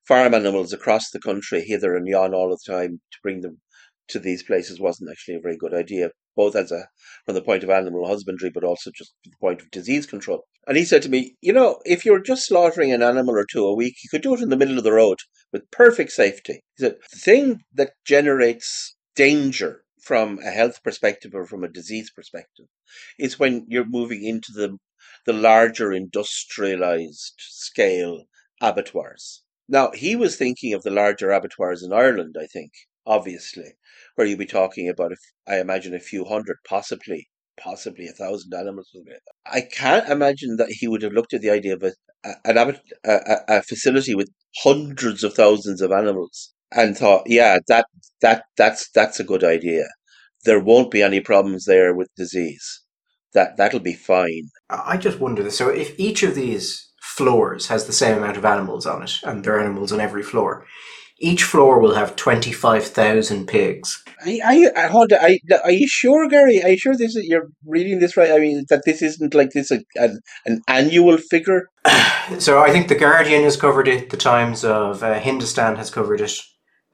[0.06, 3.60] farm animals across the country, hither and yon, all the time to bring them
[4.08, 6.88] to these places wasn't actually a very good idea, both as a
[7.26, 10.44] from the point of animal husbandry, but also just the point of disease control.
[10.68, 13.64] And he said to me, you know, if you're just slaughtering an animal or two
[13.64, 15.16] a week, you could do it in the middle of the road
[15.50, 16.60] with perfect safety.
[16.76, 22.10] He said the thing that generates danger from a health perspective or from a disease
[22.14, 22.66] perspective
[23.18, 24.76] is when you're moving into the
[25.24, 28.24] the larger industrialized scale
[28.60, 29.42] abattoirs.
[29.68, 32.72] Now, he was thinking of the larger abattoirs in Ireland, I think,
[33.06, 33.72] obviously,
[34.16, 35.12] where you'd be talking about,
[35.46, 37.28] I imagine, a few hundred, possibly,
[37.62, 38.90] possibly a thousand animals.
[39.46, 41.92] I can't imagine that he would have looked at the idea of a,
[42.44, 44.30] an a, a facility with
[44.62, 47.86] hundreds of thousands of animals and thought, yeah, that
[48.20, 49.86] that that's that's a good idea.
[50.44, 52.82] There won't be any problems there with disease.
[53.34, 54.48] That that'll be fine.
[54.70, 55.48] I just wonder.
[55.50, 59.44] So if each of these floors has the same amount of animals on it, and
[59.44, 60.66] there are animals on every floor,
[61.18, 64.02] each floor will have 25,000 pigs.
[64.24, 66.62] I, I, hold on, I, are you sure, Gary?
[66.62, 68.30] Are you sure this is, you're reading this right?
[68.30, 71.68] I mean, that this isn't like this a, an, an annual figure?
[72.38, 76.20] so I think The Guardian has covered it, The Times of uh, Hindustan has covered
[76.20, 76.32] it,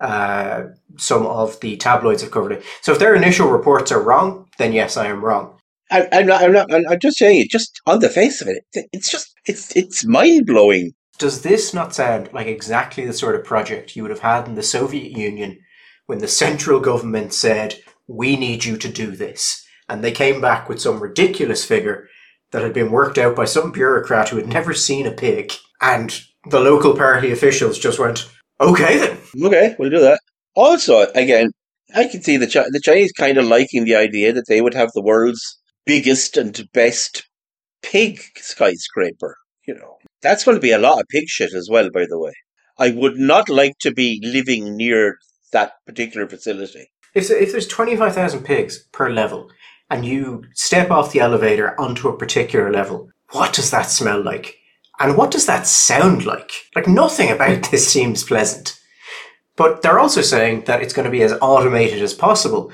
[0.01, 0.65] uh,
[0.97, 2.65] some of the tabloids have covered it.
[2.83, 5.59] So if their initial reports are wrong, then yes, I am wrong.
[5.91, 6.43] I, I'm not.
[6.43, 6.71] I'm not.
[6.73, 7.51] I'm just saying it.
[7.51, 11.95] Just on the face of it, it's just it's it's mind blowing does this not
[11.95, 15.61] sound like exactly the sort of project you would have had in the Soviet Union
[16.07, 19.65] when the central government said, We need you to do this?
[19.89, 22.09] And they came back with some ridiculous figure
[22.53, 25.53] that had been worked out by some bureaucrat who had never seen a pig.
[25.81, 26.19] And
[26.51, 28.29] the local party officials just went,
[28.61, 29.19] Okay then.
[29.43, 30.21] Okay, we'll do that.
[30.55, 31.51] Also, again,
[31.95, 34.75] I can see the, Ch- the Chinese kind of liking the idea that they would
[34.75, 37.29] have the world's biggest and best
[37.83, 39.37] pig skyscraper.
[39.67, 42.19] You know, that's going to be a lot of pig shit as well, by the
[42.19, 42.33] way.
[42.79, 45.19] I would not like to be living near
[45.53, 46.89] that particular facility.
[47.15, 49.51] If, if there's 25,000 pigs per level
[49.91, 54.57] and you step off the elevator onto a particular level, what does that smell like?
[54.99, 56.51] And what does that sound like?
[56.75, 58.81] Like nothing about this seems pleasant.
[59.57, 62.73] But they're also saying that it's going to be as automated as possible.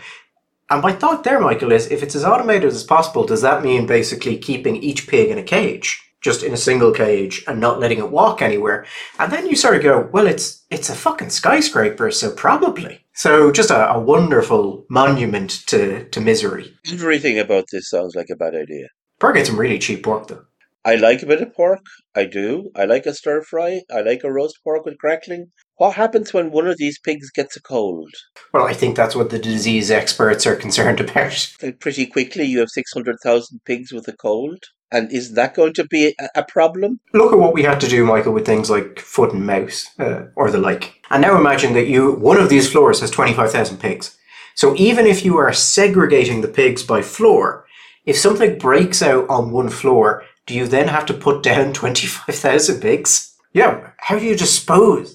[0.70, 3.86] And my thought there, Michael, is if it's as automated as possible, does that mean
[3.86, 6.00] basically keeping each pig in a cage?
[6.20, 8.86] Just in a single cage and not letting it walk anywhere.
[9.18, 13.04] And then you sort of go, well, it's it's a fucking skyscraper, so probably.
[13.14, 16.74] So just a, a wonderful monument to, to misery.
[16.90, 18.86] Everything about this sounds like a bad idea.
[19.18, 20.44] Probably get some really cheap pork though.
[20.82, 21.82] I like a bit of pork.
[22.14, 22.70] I do.
[22.74, 23.82] I like a stir fry.
[23.94, 25.52] I like a roast pork with crackling.
[25.76, 28.10] What happens when one of these pigs gets a cold?
[28.54, 31.54] Well, I think that's what the disease experts are concerned about.
[31.80, 34.64] Pretty quickly, you have 600,000 pigs with a cold.
[34.92, 36.98] And is that going to be a, problem?
[37.12, 40.22] Look at what we had to do, Michael, with things like foot and mouth uh,
[40.34, 41.00] or the like.
[41.10, 44.16] And now imagine that you one of these floors has 25,000 pigs.
[44.54, 47.66] So even if you are segregating the pigs by floor,
[48.04, 52.80] if something breaks out on one floor, do you then have to put down 25,000
[52.80, 53.36] pigs?
[53.52, 55.14] Yeah, how do you dispose?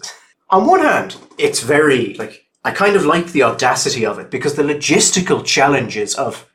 [0.49, 4.55] On one hand, it's very like I kind of like the audacity of it because
[4.55, 6.49] the logistical challenges of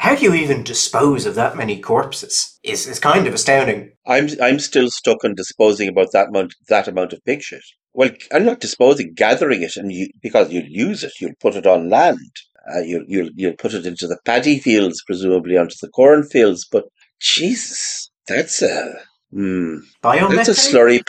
[0.00, 3.92] how do you even dispose of that many corpses is, is kind of astounding.
[4.06, 7.60] I'm I'm still stuck on disposing about that amount that amount of pig shit.
[7.92, 11.66] Well, I'm not disposing, gathering it, and you, because you'll use it, you'll put it
[11.66, 12.32] on land.
[12.74, 16.66] Uh, you'll, you'll you'll put it into the paddy fields, presumably onto the cornfields.
[16.72, 16.84] But
[17.20, 18.94] Jesus, that's a
[19.30, 20.36] hmm, Biomethane?
[20.36, 21.02] that's a slurry.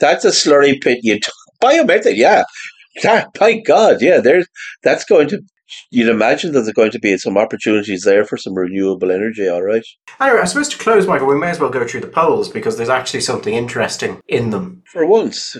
[0.00, 1.00] That's a slurry pit.
[1.02, 1.30] You t-
[1.62, 2.44] biomethane, yeah.
[3.02, 4.20] That, by God, yeah.
[4.20, 4.46] There's
[4.82, 5.42] that's going to.
[5.90, 9.48] You'd imagine that there's going to be some opportunities there for some renewable energy.
[9.48, 9.84] All right.
[10.20, 12.76] Anyway, I suppose to close, Michael, we may as well go through the polls because
[12.76, 14.82] there's actually something interesting in them.
[14.86, 15.56] For once,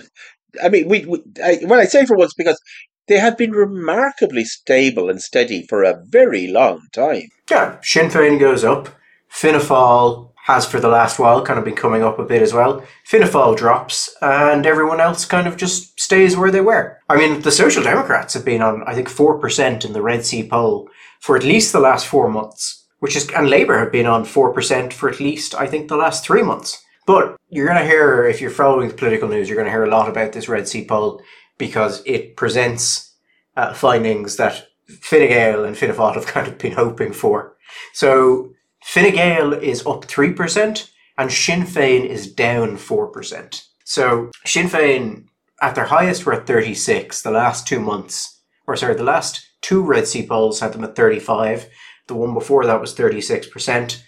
[0.63, 2.59] I mean, we, we I, when I say for once, because
[3.07, 7.29] they have been remarkably stable and steady for a very long time.
[7.49, 8.89] Yeah, Sinn Féin goes up.
[9.29, 12.53] Fianna Fáil has for the last while kind of been coming up a bit as
[12.53, 12.83] well.
[13.03, 16.97] Fianna drops, and everyone else kind of just stays where they were.
[17.09, 20.47] I mean, the Social Democrats have been on, I think, 4% in the Red C
[20.47, 24.23] poll for at least the last four months, which is, and Labour have been on
[24.23, 26.81] 4% for at least, I think, the last three months.
[27.05, 29.83] But you're going to hear, if you're following the political news, you're going to hear
[29.83, 31.21] a lot about this Red C poll
[31.57, 33.15] because it presents
[33.55, 34.67] uh, findings that
[35.01, 37.55] Fine Gael and Fianna have kind of been hoping for.
[37.93, 38.51] So
[38.81, 43.63] Fine Gael is up 3% and Sinn Féin is down 4%.
[43.83, 45.25] So Sinn Féin
[45.61, 49.83] at their highest were at 36 the last two months, or sorry, the last two
[49.83, 51.69] Red C polls had them at 35.
[52.07, 54.01] The one before that was 36%,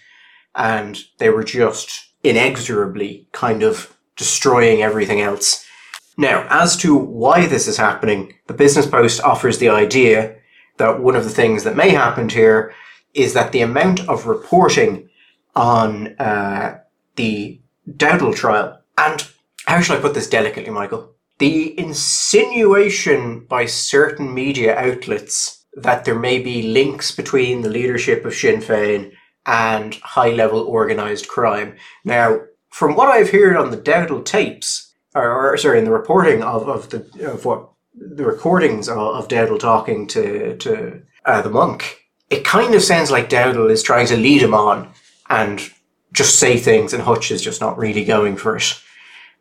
[0.54, 5.66] and they were just inexorably kind of destroying everything else.
[6.16, 10.36] Now, as to why this is happening, the Business Post offers the idea
[10.78, 12.74] that one of the things that may happen here
[13.14, 15.08] is that the amount of reporting
[15.54, 16.78] on uh,
[17.16, 19.26] the Dowdall trial, and
[19.66, 21.14] how shall I put this delicately, Michael?
[21.38, 28.34] The insinuation by certain media outlets that there may be links between the leadership of
[28.34, 29.12] Sinn Féin
[29.46, 31.76] and high level organized crime.
[32.04, 36.42] Now, from what I've heard on the Dowdall tapes, or, or sorry, in the reporting
[36.42, 41.50] of, of the of what the recordings of, of Dowdall talking to to uh, the
[41.50, 42.01] monk,
[42.32, 44.90] it kind of sounds like Dowdall is trying to lead him on
[45.28, 45.60] and
[46.12, 48.80] just say things, and Hutch is just not really going for it.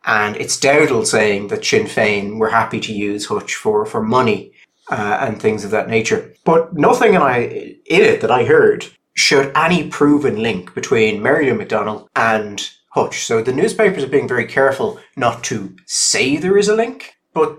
[0.05, 4.51] And it's Dowdall saying that Sinn Féin were happy to use Hutch for, for money
[4.89, 6.33] uh, and things of that nature.
[6.43, 7.39] But nothing in, I,
[7.85, 13.23] in it that I heard showed any proven link between Lou McDonald and Hutch.
[13.23, 17.57] So the newspapers are being very careful not to say there is a link, but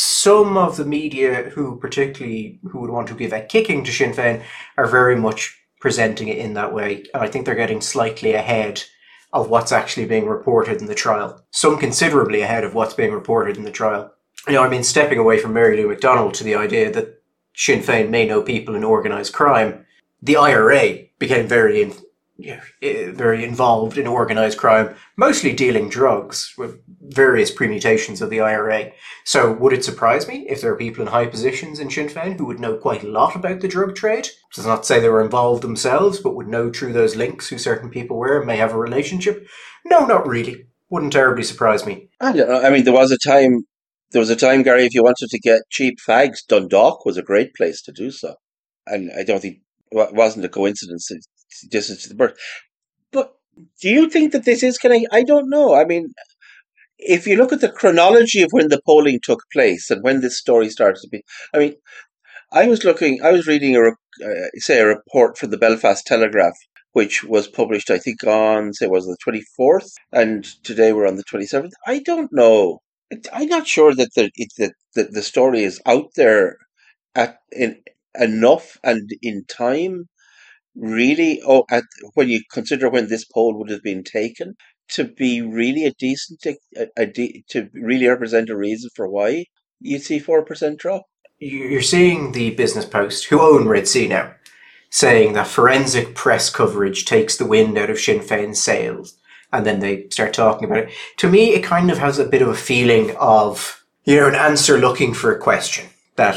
[0.00, 4.12] some of the media who particularly who would want to give a kicking to Sinn
[4.12, 4.44] Féin
[4.76, 7.04] are very much presenting it in that way.
[7.12, 8.84] And I think they're getting slightly ahead
[9.32, 11.44] of what's actually being reported in the trial.
[11.50, 14.14] Some considerably ahead of what's being reported in the trial.
[14.46, 17.20] You know, I mean, stepping away from Mary Lou McDonald to the idea that
[17.56, 19.84] Sinn Féin may know people in organised crime,
[20.22, 21.82] the IRA became very
[22.38, 28.40] you know, very involved in organised crime, mostly dealing drugs with various permutations of the
[28.40, 28.92] IRA.
[29.24, 32.38] So, would it surprise me if there are people in high positions in Sinn Féin
[32.38, 34.28] who would know quite a lot about the drug trade?
[34.54, 37.90] Does not say they were involved themselves, but would know through those links who certain
[37.90, 39.48] people were and may have a relationship?
[39.84, 40.66] No, not really.
[40.90, 42.08] Wouldn't terribly surprise me.
[42.20, 42.62] I don't know.
[42.62, 43.64] I mean, there was a time.
[44.12, 44.86] There was a time, Gary.
[44.86, 48.36] If you wanted to get cheap fags, Dundalk was a great place to do so.
[48.86, 49.58] And I don't think
[49.90, 51.10] it wasn't a coincidence.
[51.70, 52.36] This is the birth.
[53.12, 53.34] But
[53.80, 55.02] do you think that this is kind of?
[55.12, 55.74] I don't know.
[55.74, 56.12] I mean,
[56.98, 60.38] if you look at the chronology of when the polling took place and when this
[60.38, 61.22] story started to be,
[61.54, 61.74] I mean,
[62.52, 66.56] I was looking, I was reading a, uh, say, a report from the Belfast Telegraph,
[66.92, 71.24] which was published, I think, on, say, was the 24th, and today we're on the
[71.24, 71.72] 27th.
[71.86, 72.80] I don't know.
[73.32, 76.56] I'm not sure that the, it, the story is out there
[77.14, 77.80] at in
[78.14, 80.08] enough and in time
[80.76, 84.54] really oh at when you consider when this poll would have been taken
[84.88, 89.44] to be really a decent a, a de- to really represent a reason for why
[89.80, 91.02] you see 4% drop
[91.38, 94.34] You're seeing the Business Post, who own Red C now,
[94.90, 99.16] saying that forensic press coverage takes the wind out of Sinn Féin's sails.
[99.52, 100.90] And then they start talking about it.
[101.18, 104.34] To me, it kind of has a bit of a feeling of, you know, an
[104.34, 105.86] answer looking for a question.
[106.16, 106.36] That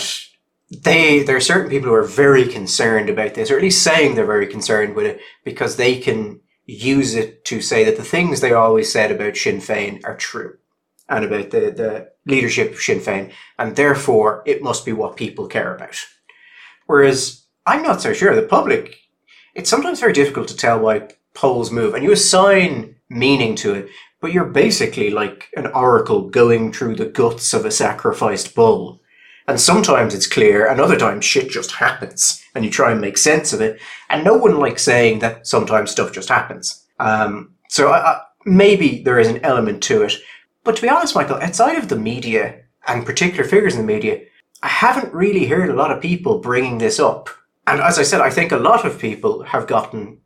[0.71, 4.15] they, there are certain people who are very concerned about this, or at least saying
[4.15, 8.39] they're very concerned with it, because they can use it to say that the things
[8.39, 10.57] they always said about Sinn Féin are true
[11.09, 15.47] and about the, the leadership of Sinn Féin, and therefore it must be what people
[15.47, 15.97] care about.
[16.85, 18.33] Whereas I'm not so sure.
[18.33, 18.97] The public,
[19.53, 23.89] it's sometimes very difficult to tell why polls move, and you assign meaning to it,
[24.21, 29.00] but you're basically like an oracle going through the guts of a sacrificed bull
[29.51, 33.17] And sometimes it's clear, and other times shit just happens, and you try and make
[33.17, 33.81] sense of it.
[34.09, 36.85] And no one likes saying that sometimes stuff just happens.
[37.01, 40.13] Um, so I, I, maybe there is an element to it.
[40.63, 44.21] But to be honest, Michael, outside of the media and particular figures in the media,
[44.63, 47.29] I haven't really heard a lot of people bringing this up.
[47.67, 50.21] And as I said, I think a lot of people have gotten,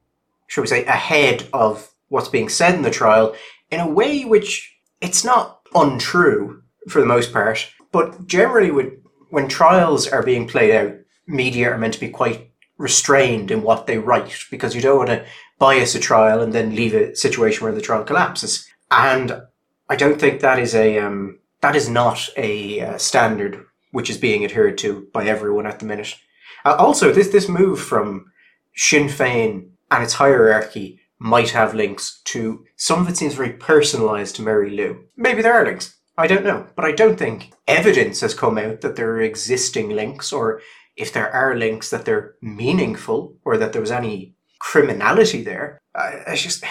[0.46, 3.34] shall we say, ahead of what's being said in the trial
[3.72, 8.94] in a way which it's not untrue for the most part, but generally with,
[9.36, 10.94] when trials are being played out,
[11.28, 15.10] media are meant to be quite restrained in what they write because you don't want
[15.10, 15.26] to
[15.60, 18.66] bias a trial and then leave a situation where the trial collapses.
[18.92, 19.42] And
[19.90, 24.18] I don't think that is a um, that is not a uh, standard which is
[24.18, 26.16] being adhered to by everyone at the minute.
[26.64, 28.32] Uh, also, this this move from
[28.74, 34.36] Sinn Féin and its hierarchy might have links to some of it seems very personalised
[34.36, 35.04] to Mary Lou.
[35.18, 35.95] Maybe there are links.
[36.18, 39.90] I don't know, but I don't think evidence has come out that there are existing
[39.90, 40.62] links, or
[40.96, 45.78] if there are links that they're meaningful, or that there was any criminality there.
[45.94, 46.64] I, just,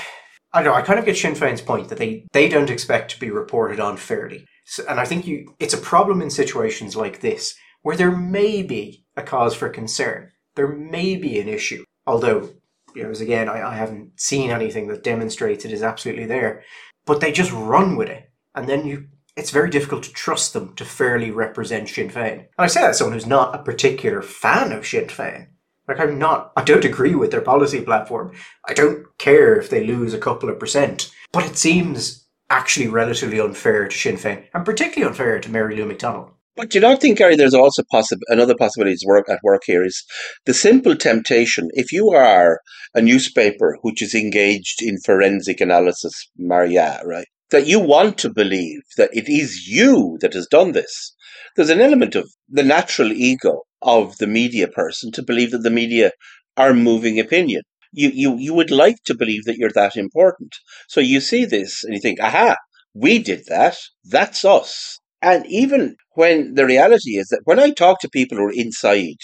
[0.53, 0.79] I don't know.
[0.79, 3.81] I kind of get Sinn Féin's point that they they don't expect to be reported
[3.81, 7.97] on fairly, so, and I think you it's a problem in situations like this where
[7.97, 10.31] there may be a cause for concern.
[10.57, 12.51] There may be an issue, although
[12.95, 16.63] you know, as again, I, I haven't seen anything that demonstrates it is absolutely there.
[17.07, 20.75] But they just run with it, and then you it's very difficult to trust them
[20.77, 22.39] to fairly represent Sinn Féin.
[22.39, 25.49] And I say that as someone who's not a particular fan of Sinn Féin.
[25.89, 28.33] Like I'm not, I don't agree with their policy platform.
[28.67, 31.13] I don't care if they lose a couple of percent.
[31.33, 35.85] But it seems actually relatively unfair to Sinn Féin, and particularly unfair to Mary Lou
[35.85, 36.31] McDonald.
[36.57, 39.85] But do you not think, Gary, there's also possi- another possibility work at work here
[39.85, 40.05] is
[40.47, 41.69] the simple temptation.
[41.75, 42.61] If you are
[42.95, 48.81] a newspaper which is engaged in forensic analysis, Maria, right, that you want to believe
[48.97, 51.15] that it is you that has done this.
[51.57, 55.71] There's an element of the natural ego of the media person to believe that the
[55.71, 56.13] media
[56.57, 57.63] are moving opinion.
[57.93, 60.55] You, you, you would like to believe that you're that important.
[60.89, 62.57] So you see this and you think, aha,
[62.93, 63.77] we did that.
[64.05, 64.99] That's us.
[65.23, 69.17] And even when the reality is that when I talk to people who are inside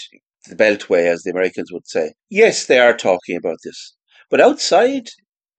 [0.47, 3.95] the beltway, as the Americans would say, yes, they are talking about this.
[4.29, 5.09] But outside,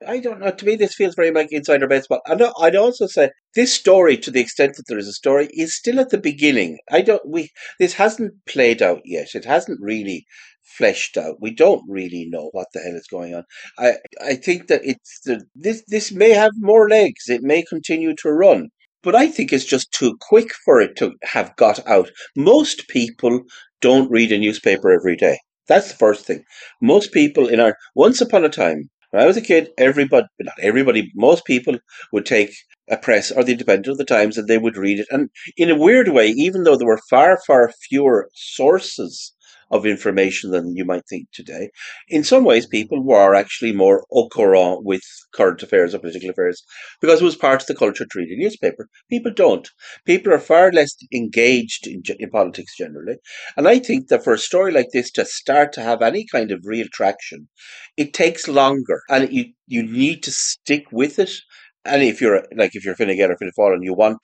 [0.06, 0.50] I don't know.
[0.50, 2.20] To me, this feels very like insider baseball.
[2.26, 5.76] And I'd also say this story, to the extent that there is a story, is
[5.76, 6.78] still at the beginning.
[6.90, 7.22] I don't.
[7.28, 9.28] We this hasn't played out yet.
[9.34, 10.26] It hasn't really
[10.62, 11.36] fleshed out.
[11.40, 13.44] We don't really know what the hell is going on.
[13.78, 17.28] I I think that it's the, this this may have more legs.
[17.28, 18.68] It may continue to run.
[19.03, 22.11] But I think it's just too quick for it to have got out.
[22.36, 23.42] Most people
[23.80, 25.38] don't read a newspaper every day.
[25.68, 26.44] That's the first thing.
[26.80, 30.59] Most people in our once upon a time, when I was a kid, everybody, not
[30.61, 31.78] everybody, most people
[32.12, 32.53] would take
[32.90, 35.07] a press or the Independent or the Times and they would read it.
[35.11, 39.34] And in a weird way, even though there were far, far fewer sources
[39.72, 41.70] of information than you might think today.
[42.08, 45.02] In some ways, people were actually more au courant with
[45.34, 46.62] current affairs or political affairs
[47.00, 48.88] because it was part of the culture to read a newspaper.
[49.08, 49.68] People don't.
[50.04, 53.16] People are far less engaged in, in politics generally.
[53.56, 56.52] And I think that for a story like this to start to have any kind
[56.52, 57.48] of real traction,
[57.96, 61.32] it takes longer and you, you need to stick with it.
[61.84, 64.20] And if you're like if you're Fine Gael or Fianna and you want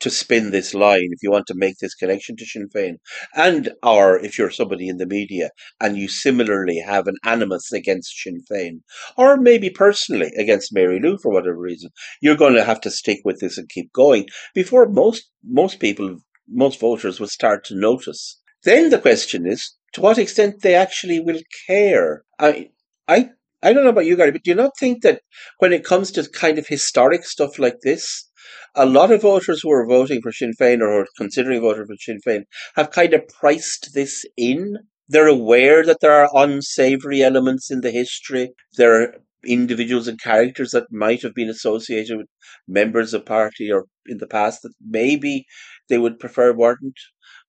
[0.00, 2.96] to spin this line, if you want to make this connection to Sinn Féin,
[3.34, 8.16] and or if you're somebody in the media and you similarly have an animus against
[8.16, 8.80] Sinn Féin,
[9.16, 11.90] or maybe personally against Mary Lou for whatever reason,
[12.20, 16.16] you're going to have to stick with this and keep going before most most people,
[16.48, 18.40] most voters will start to notice.
[18.64, 22.22] Then the question is to what extent they actually will care.
[22.38, 22.70] I
[23.08, 23.30] I
[23.62, 25.20] I don't know about you, Gary, but do you not think that
[25.58, 28.29] when it comes to kind of historic stuff like this,
[28.74, 31.96] a lot of voters who are voting for Sinn Féin or are considering voting for
[31.98, 32.44] Sinn Féin
[32.76, 34.76] have kind of priced this in.
[35.08, 38.52] They're aware that there are unsavory elements in the history.
[38.76, 42.26] There are individuals and characters that might have been associated with
[42.68, 45.46] members of party or in the past that maybe
[45.88, 46.98] they would prefer weren't.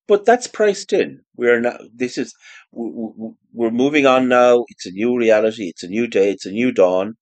[0.07, 1.21] But that's priced in.
[1.35, 1.77] We're now.
[1.93, 2.33] This is.
[2.73, 4.65] We're moving on now.
[4.69, 5.65] It's a new reality.
[5.65, 6.31] It's a new day.
[6.31, 7.13] It's a new dawn,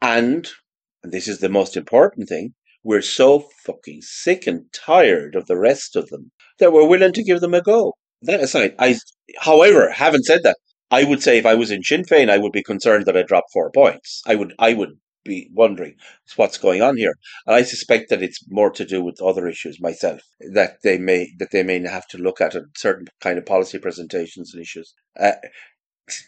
[0.00, 0.48] and
[1.02, 2.54] and this is the most important thing
[2.84, 7.24] we're so fucking sick and tired of the rest of them that we're willing to
[7.24, 7.94] give them a go.
[8.22, 8.98] That aside, I,
[9.40, 10.56] however, having said that,
[10.90, 13.22] I would say if I was in Sinn Féin, I would be concerned that I
[13.22, 14.22] dropped four points.
[14.26, 15.94] I would, I would be wondering
[16.36, 17.14] what's going on here,
[17.46, 20.20] and I suspect that it's more to do with other issues myself
[20.52, 24.52] that they may that they may have to look at certain kind of policy presentations
[24.52, 24.92] and issues.
[25.18, 25.32] Uh,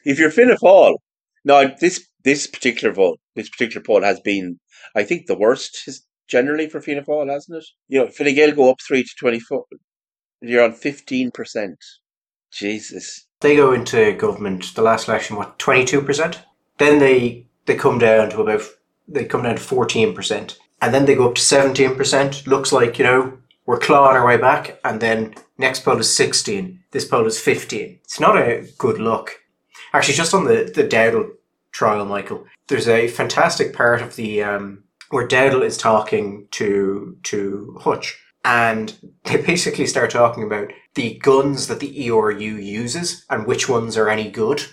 [0.04, 0.96] if you're Fianna Fáil,
[1.44, 4.58] now this this particular vote, this particular poll has been,
[4.94, 5.88] I think, the worst
[6.28, 7.64] generally for Fianna Fáil, hasn't it?
[7.88, 9.64] You know, Fine Gael go up three to twenty four.
[10.40, 11.76] You're on 15%.
[12.52, 13.26] Jesus.
[13.40, 16.38] They go into government the last election, what, 22%?
[16.78, 18.62] Then they, they come down to about,
[19.08, 20.56] they come down to 14%.
[20.80, 22.46] And then they go up to 17%.
[22.46, 24.78] Looks like, you know, we're clawing our way back.
[24.84, 26.80] And then next poll is 16.
[26.92, 28.00] This poll is 15.
[28.04, 29.40] It's not a good look.
[29.92, 31.30] Actually, just on the, the Dowdall
[31.72, 37.78] trial, Michael, there's a fantastic part of the, um, where Dowdall is talking to, to
[37.80, 38.94] Hutch and
[39.24, 44.08] they basically start talking about the guns that the ERU uses and which ones are
[44.08, 44.64] any good.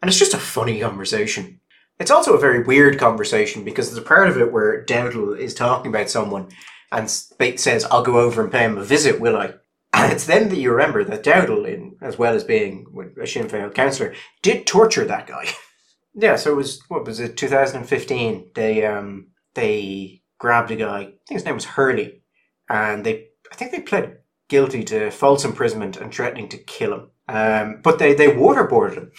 [0.00, 1.60] And it's just a funny conversation.
[2.00, 5.54] It's also a very weird conversation because there's a part of it where Dowdall is
[5.54, 6.48] talking about someone
[6.90, 9.54] and says, I'll go over and pay him a visit, will I?
[9.94, 12.86] And it's then that you remember that Dowdall, in, as well as being
[13.20, 15.48] a Sinn Féin councillor, did torture that guy.
[16.14, 18.52] yeah, so it was, what was it, 2015?
[18.54, 22.22] They, um, they grabbed a guy, I think his name was Hurley,
[22.68, 27.10] and they I think they pled guilty to false imprisonment and threatening to kill him.
[27.28, 29.12] Um, but they they waterboarded him,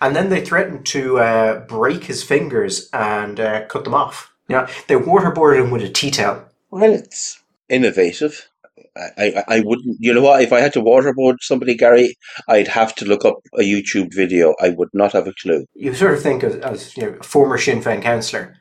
[0.00, 4.32] and then they threatened to uh, break his fingers and uh, cut them off.
[4.48, 6.44] You know, they waterboarded him with a tea towel.
[6.70, 8.48] Well, it's innovative.
[8.96, 12.16] I, I, I wouldn't, you know what, if I had to waterboard somebody, Gary,
[12.48, 14.54] I'd have to look up a YouTube video.
[14.60, 15.66] I would not have a clue.
[15.74, 18.56] You sort of think as, as you know, a former Sinn Féin councillor,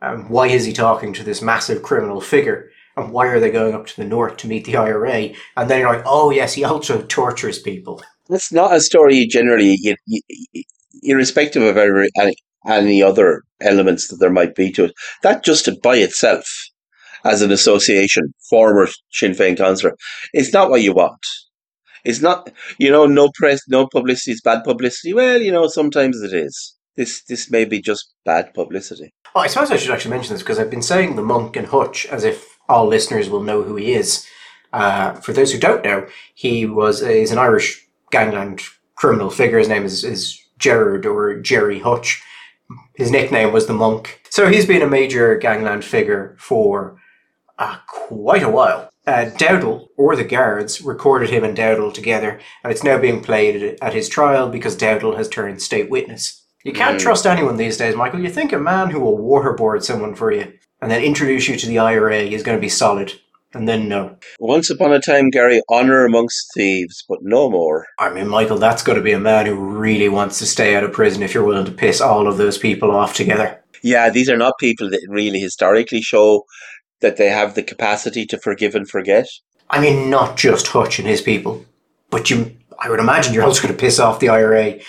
[0.00, 2.70] um, why is he talking to this massive criminal figure?
[2.98, 5.30] and why are they going up to the north to meet the IRA?
[5.56, 8.02] And then you're like, oh yes, he also tortures people.
[8.28, 10.20] That's not a story you generally, you, you,
[11.02, 12.34] irrespective of every, any,
[12.66, 14.92] any other elements that there might be to it.
[15.22, 16.46] That just by itself,
[17.24, 19.94] as an association, former Sinn Féin councillor,
[20.32, 21.18] it's not what you want.
[22.04, 25.14] It's not, you know, no press, no publicity is bad publicity.
[25.14, 26.76] Well, you know, sometimes it is.
[26.96, 29.12] This this may be just bad publicity.
[29.34, 31.66] Oh, I suppose I should actually mention this because I've been saying the monk and
[31.66, 34.26] Hutch as if all listeners will know who he is.
[34.72, 38.62] Uh, for those who don't know, he was he's an Irish gangland
[38.96, 39.58] criminal figure.
[39.58, 42.22] His name is, is Gerard or Jerry Hutch.
[42.94, 44.20] His nickname was the Monk.
[44.28, 47.00] So he's been a major gangland figure for
[47.58, 48.90] uh, quite a while.
[49.06, 53.78] Uh, Dowdall, or the guards, recorded him and Dowdall together, and it's now being played
[53.80, 56.37] at his trial because Dowdall has turned state witness.
[56.68, 57.02] You can't mm.
[57.02, 58.20] trust anyone these days, Michael.
[58.20, 60.52] You think a man who will waterboard someone for you
[60.82, 63.10] and then introduce you to the IRA is going to be solid.
[63.54, 64.18] And then no.
[64.38, 67.86] Once upon a time, Gary, honour amongst thieves, but no more.
[67.98, 70.84] I mean, Michael, that's got to be a man who really wants to stay out
[70.84, 73.64] of prison if you're willing to piss all of those people off together.
[73.80, 76.44] Yeah, these are not people that really historically show
[77.00, 79.26] that they have the capacity to forgive and forget.
[79.70, 81.64] I mean, not just Hutch and his people,
[82.10, 82.58] but you.
[82.78, 84.80] I would imagine you're also going to piss off the IRA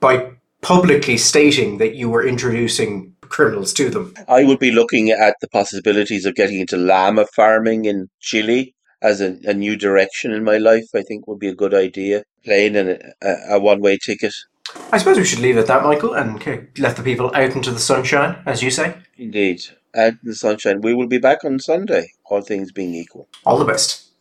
[0.00, 0.32] by
[0.62, 4.14] publicly stating that you were introducing criminals to them.
[4.28, 9.20] I would be looking at the possibilities of getting into llama farming in Chile as
[9.20, 10.84] a, a new direction in my life.
[10.94, 12.22] I think would be a good idea.
[12.44, 14.32] Playing a, a, a one way ticket.
[14.92, 16.42] I suppose we should leave it at that, Michael, and
[16.78, 18.96] let the people out into the sunshine, as you say.
[19.18, 19.62] Indeed,
[19.94, 20.80] out in the sunshine.
[20.80, 23.28] We will be back on Sunday, all things being equal.
[23.44, 24.01] All the best.